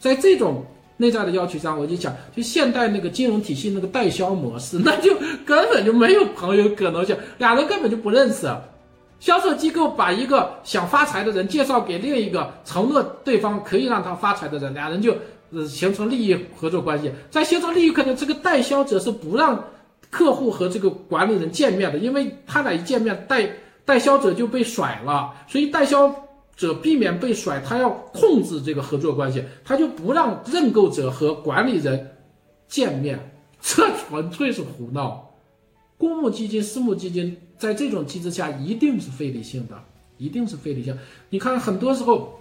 [0.00, 5.14] 在这种内在的要求上，我就讲，就现代那个金融体系那个代销模式， 那就
[5.46, 8.52] 根本就没有朋友可能性，俩人根本就不认识。
[9.20, 15.14] 销售机构把一个想发财的人介绍给另一个承诺对方可以让他发财的人，俩人就
[15.52, 17.12] 呃形成利益合作关系。
[17.30, 19.64] 在形成利益可能这个代销者是不让。
[20.12, 23.48] 客户和这个管理人见面的，因为他俩一见面，代
[23.82, 26.14] 代销者就被甩了，所以代销
[26.54, 32.10] 者避免被甩，他要控制这个合作关系，他就不让认购者和管理人
[32.68, 33.18] 见面，
[33.62, 35.30] 这纯粹是胡闹。
[35.96, 39.82] 公募基金、私募基金在这种机制下一定是非理性的，
[40.18, 40.94] 一定是非理性。
[41.30, 42.38] 你看，很多时候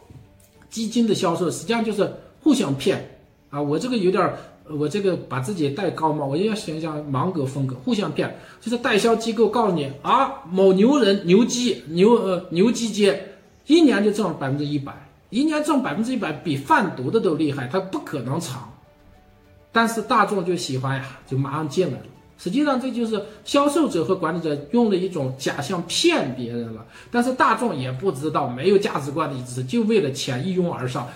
[0.69, 3.17] 基金的销售实际上就是互相骗
[3.49, 4.29] 啊，我这个有点。
[4.77, 8.35] 我这个把自己带高嘛，我就要想一下芒格风格，互相骗。
[8.59, 13.15] 就是代销机构告诉你啊，某牛人牛基牛呃牛基金，
[13.67, 14.93] 一年就挣百分之一百，
[15.29, 18.71] 一年挣百分之一百，比贩毒的都厉害，他不可能长。
[19.71, 22.05] 但是大众就喜欢呀，就马上进来了。
[22.37, 26.83] 实际上这就是销售者和管理者用了一种假象骗别人了。
[27.11, 31.07] 但是大众也不知道，没有价值观的一致，就为了钱一拥而上。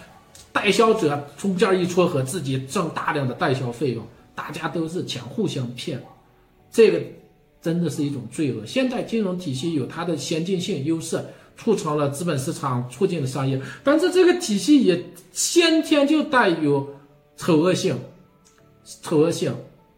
[0.55, 4.01] 代销者中间一撮合，自己挣大量的代销费用，
[4.33, 6.01] 大家都是钱互相骗，
[6.71, 7.01] 这个
[7.61, 8.65] 真的是一种罪恶。
[8.65, 11.19] 现代金融体系有它的先进性优势，
[11.57, 15.03] 促成了资本市场，促进了商业，但是这个体系也
[15.33, 16.87] 先天就带有
[17.35, 17.99] 丑恶性，
[19.01, 19.53] 丑恶性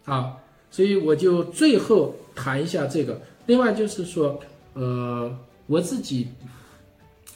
[0.05, 0.38] 啊！
[0.72, 3.22] 所以我就最后谈一下这个。
[3.45, 4.39] 另外就是说，
[4.74, 5.32] 呃，
[5.68, 6.28] 我自己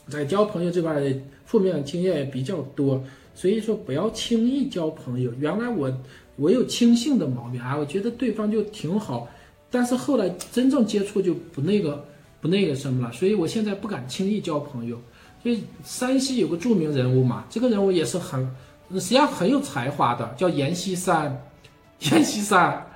[0.09, 0.99] 在交朋友这块
[1.52, 3.04] 负面经验也比较多，
[3.36, 5.34] 所以说不要轻易交朋友。
[5.38, 5.91] 原来我
[6.38, 9.28] 我有轻信的毛病啊，我觉得对方就挺好，
[9.70, 12.06] 但是后来真正接触就不那个
[12.39, 14.97] 不那个什么了，所以我现在不敢轻易交朋友。
[15.43, 18.49] 所以山西有个著名人物嘛，这个人物也是很
[18.93, 21.38] 实际上很有才华的，叫阎锡山。
[21.99, 22.88] 阎锡山，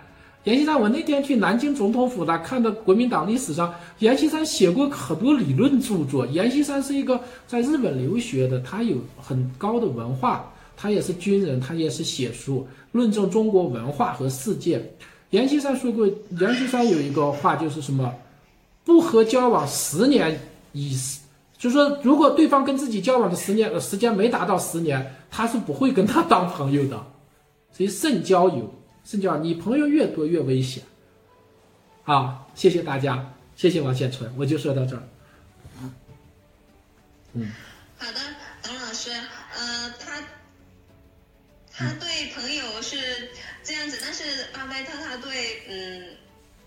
[0.45, 6.23] 阎锡山，我那天去南京总统府了，看到国民党历史上，阎锡山写过很多理论著作。
[6.27, 14.79] 阎锡山是一个在日本留学的，他有很高的文化，他也是军人，他也是写书，论证中国文化和世界。
[15.31, 18.13] 阎锡山说过，阎锡山有一个话就是什么，
[18.83, 20.39] 不和交往十年
[20.73, 20.95] 以，
[21.57, 27.03] 就说如果对方跟自己交往的十年时间没达到十年，他是不会跟他当朋友的，
[27.71, 28.71] 所以慎交友。
[29.05, 30.83] 是叫你朋友越多越危险，
[32.03, 35.03] 好，谢谢大家，谢谢王建春，我就说到这儿。
[37.33, 37.51] 嗯，
[37.97, 38.19] 好的，
[38.63, 40.21] 董老师，呃，他
[41.71, 43.29] 他对朋友是
[43.63, 46.17] 这样子，但是巴菲特他对嗯。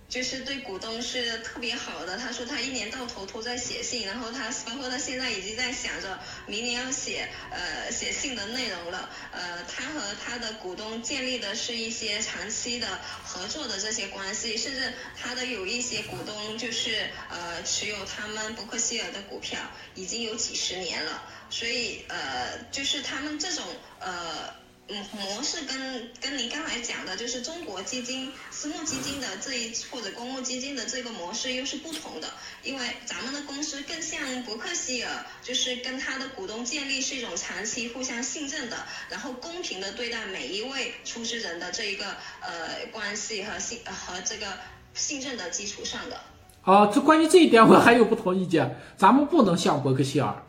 [0.08, 2.16] 就是对股东是特别好的。
[2.16, 9.10] 他说他一年到头都在写信，然后他包括他现在已经在想着明年要写呃写信的内容了。
[9.32, 19.60] 呃，他和他的股东建立的是一些长期的合作的这些关系，甚至他的有一些股东就是呃持有他们伯克希尔的股票
[19.94, 21.22] 已经有几十年了。
[21.50, 23.62] 所以呃，就是他们这种
[24.00, 24.67] 呃。
[24.90, 32.28] 嗯，模式跟跟您刚才讲的，就是中国基金、私募基金的这一或者公募基金的这个模式又是不同的，
[32.62, 38.78] 因为咱们的公司更像伯克希尔，就是跟他的股东建立是一种长期互相信任的，
[39.10, 42.06] 然后公平的对待每一位出资人的这一个
[42.40, 44.46] 呃关系和信和这个
[44.94, 46.18] 信任的基础上的。
[46.62, 50.44] 好，这关于这一点我还有不同意见，咱们不能像伯克希尔。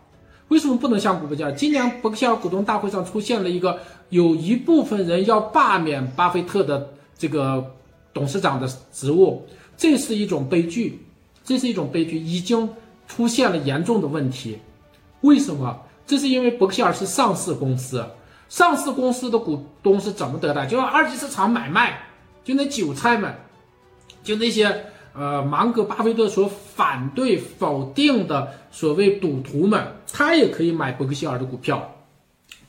[0.48, 1.52] 为什么不能像伯克希尔？
[1.52, 3.80] 今年伯克希尔股东大会上出现了一个，
[4.10, 7.76] 有一部分人要罢免巴菲特的这个
[8.14, 9.46] 董事长的职务，
[9.78, 11.00] 这是一种悲剧，
[11.44, 12.70] 这是一种悲剧，已经
[13.08, 14.58] 出现了严重的问题。
[15.22, 15.80] 为什么？
[16.06, 18.06] 这是因为伯克希尔是上市公司，
[18.50, 20.66] 上市公司的股东是怎么得的？
[20.66, 22.00] 就二级市场买卖，
[22.44, 23.34] 就那韭菜们，
[24.24, 24.86] 就那些。
[25.12, 29.84] 呃，芒格、巴菲特所反对、否定的所谓赌徒们，
[30.14, 31.92] 他也可以买伯克希尔的股票。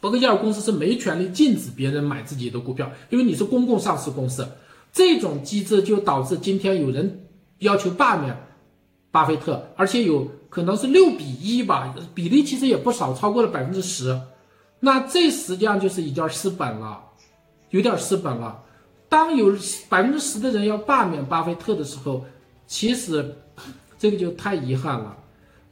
[0.01, 4.49] 伯克希尔公司是没权利禁止别人买自己的股票，因为你是公共上市公司。
[4.93, 7.27] 这种机制就导致今天有人
[7.59, 8.37] 要求罢免
[9.11, 14.21] 巴菲特，而且有可能是六比一吧，比例其实也不少，超过了百分之十。
[14.81, 16.99] 那这实际上就是已经失本了，
[17.69, 18.65] 有点失本了。
[19.09, 19.55] 当有
[19.89, 22.25] 百分之十的人要罢免巴菲特的时候，
[22.67, 23.37] 其实，
[23.99, 25.17] 这个就太遗憾了。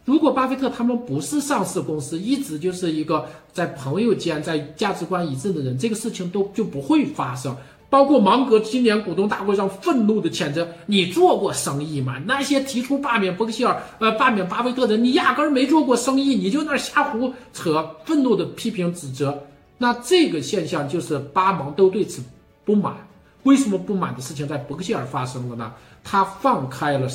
[0.08, 7.54] 如果巴菲特他们不是上市公司，一直就是一个在朋友间在价值观一致的人，这个事情都就不会发生。
[7.90, 12.16] 包括芒格今年股东大会上愤怒的谴责：“你做过生意吗？
[12.24, 19.38] 那些提出罢免伯克希尔、呃罢免巴菲特的，你压根儿没做过生意，你就那瞎胡扯。”愤怒的批评指责。
[19.76, 22.22] 那这个现象就是巴芒都对此
[22.64, 22.96] 不满。
[23.42, 25.70] 为什么不满的事情在伯克希尔发生了呢？
[26.02, 27.06] 他放开了，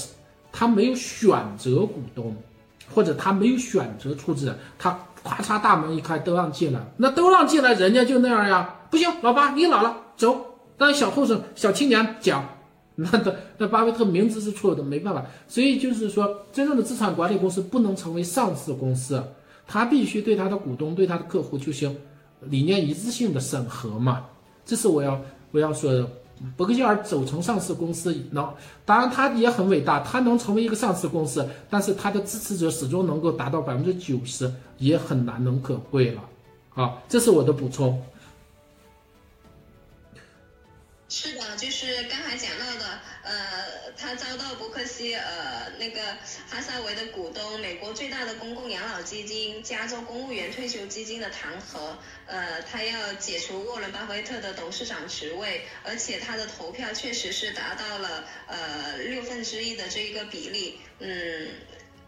[0.52, 2.36] 他没有选择股东，
[2.92, 8.76] 或者他没有选择出资人，他咔嚓大门一开都让进来，那都让进来，人家就那样呀？
[8.90, 10.50] 不行，老八你老了，走。
[10.76, 12.44] 让小后生、小青年讲，
[12.96, 15.24] 那 的那巴菲特明知是错的，没办法。
[15.48, 19.24] 所以就是说，真正的资产管理公司不能成为上市公司，
[19.68, 21.96] 他必须对他的股东、对他的客户进行
[22.42, 24.26] 理念一致性的审核嘛。
[24.66, 25.22] 这是我要
[25.52, 26.10] 我要说的。
[26.58, 28.54] 伯克希尔走成上市公司能，
[28.86, 36.22] 当然他也很伟大，他能成为一个上市公司，但是他的支持者始终能够达到百分之九十，也很难能可贵了。
[36.70, 38.02] 好，这是我的补充。
[41.16, 46.02] 是的，就是刚才讲到的，呃，他遭到伯克希尔那个
[46.50, 51.96] 哈萨维的股东，美国最大的公共养老基金加州公务员退休基金的弹劾，
[52.26, 61.48] 呃，他要解除沃伦巴菲特的董事长职位，而且他的投票确实是达到了呃六分之一的这一个比例，嗯。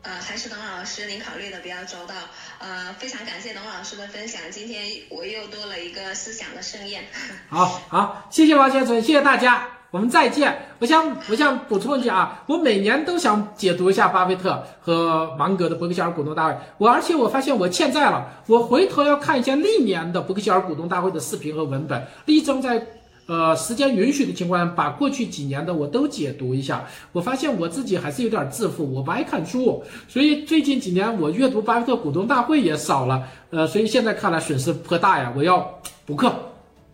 [0.06, 2.14] 呃，还是董老师，您考虑的比较周到。
[2.60, 7.06] 呃，非常感谢董老师的分享，今天我又多了一个思想的盛宴。
[7.50, 10.70] 好好，谢谢王先生，谢谢大家，我们再见。
[10.78, 22.86] 我想，我想补充一句啊，我每年都想解读一下巴菲特和芒格的伯克希尔股东大会，我而且我发现我欠债了，我回头要看一下历年的伯克希尔股东大会的视频和文本，力争在。
[23.28, 26.86] 呃，时间允许的情况下，把过去几年的我都解读一下。
[27.12, 33.24] 我发现我自己还是有点自负，我不爱看书，所以最近几年我阅读巴菲特股东大会也少了。
[33.50, 36.34] 呃，所以现在看来损失颇大呀，我要补课，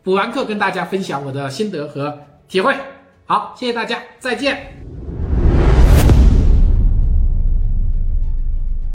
[0.04, 2.18] 补完课跟大家分享我的心得和
[2.48, 2.74] 体会。
[3.26, 4.81] 好，谢谢大家，再见。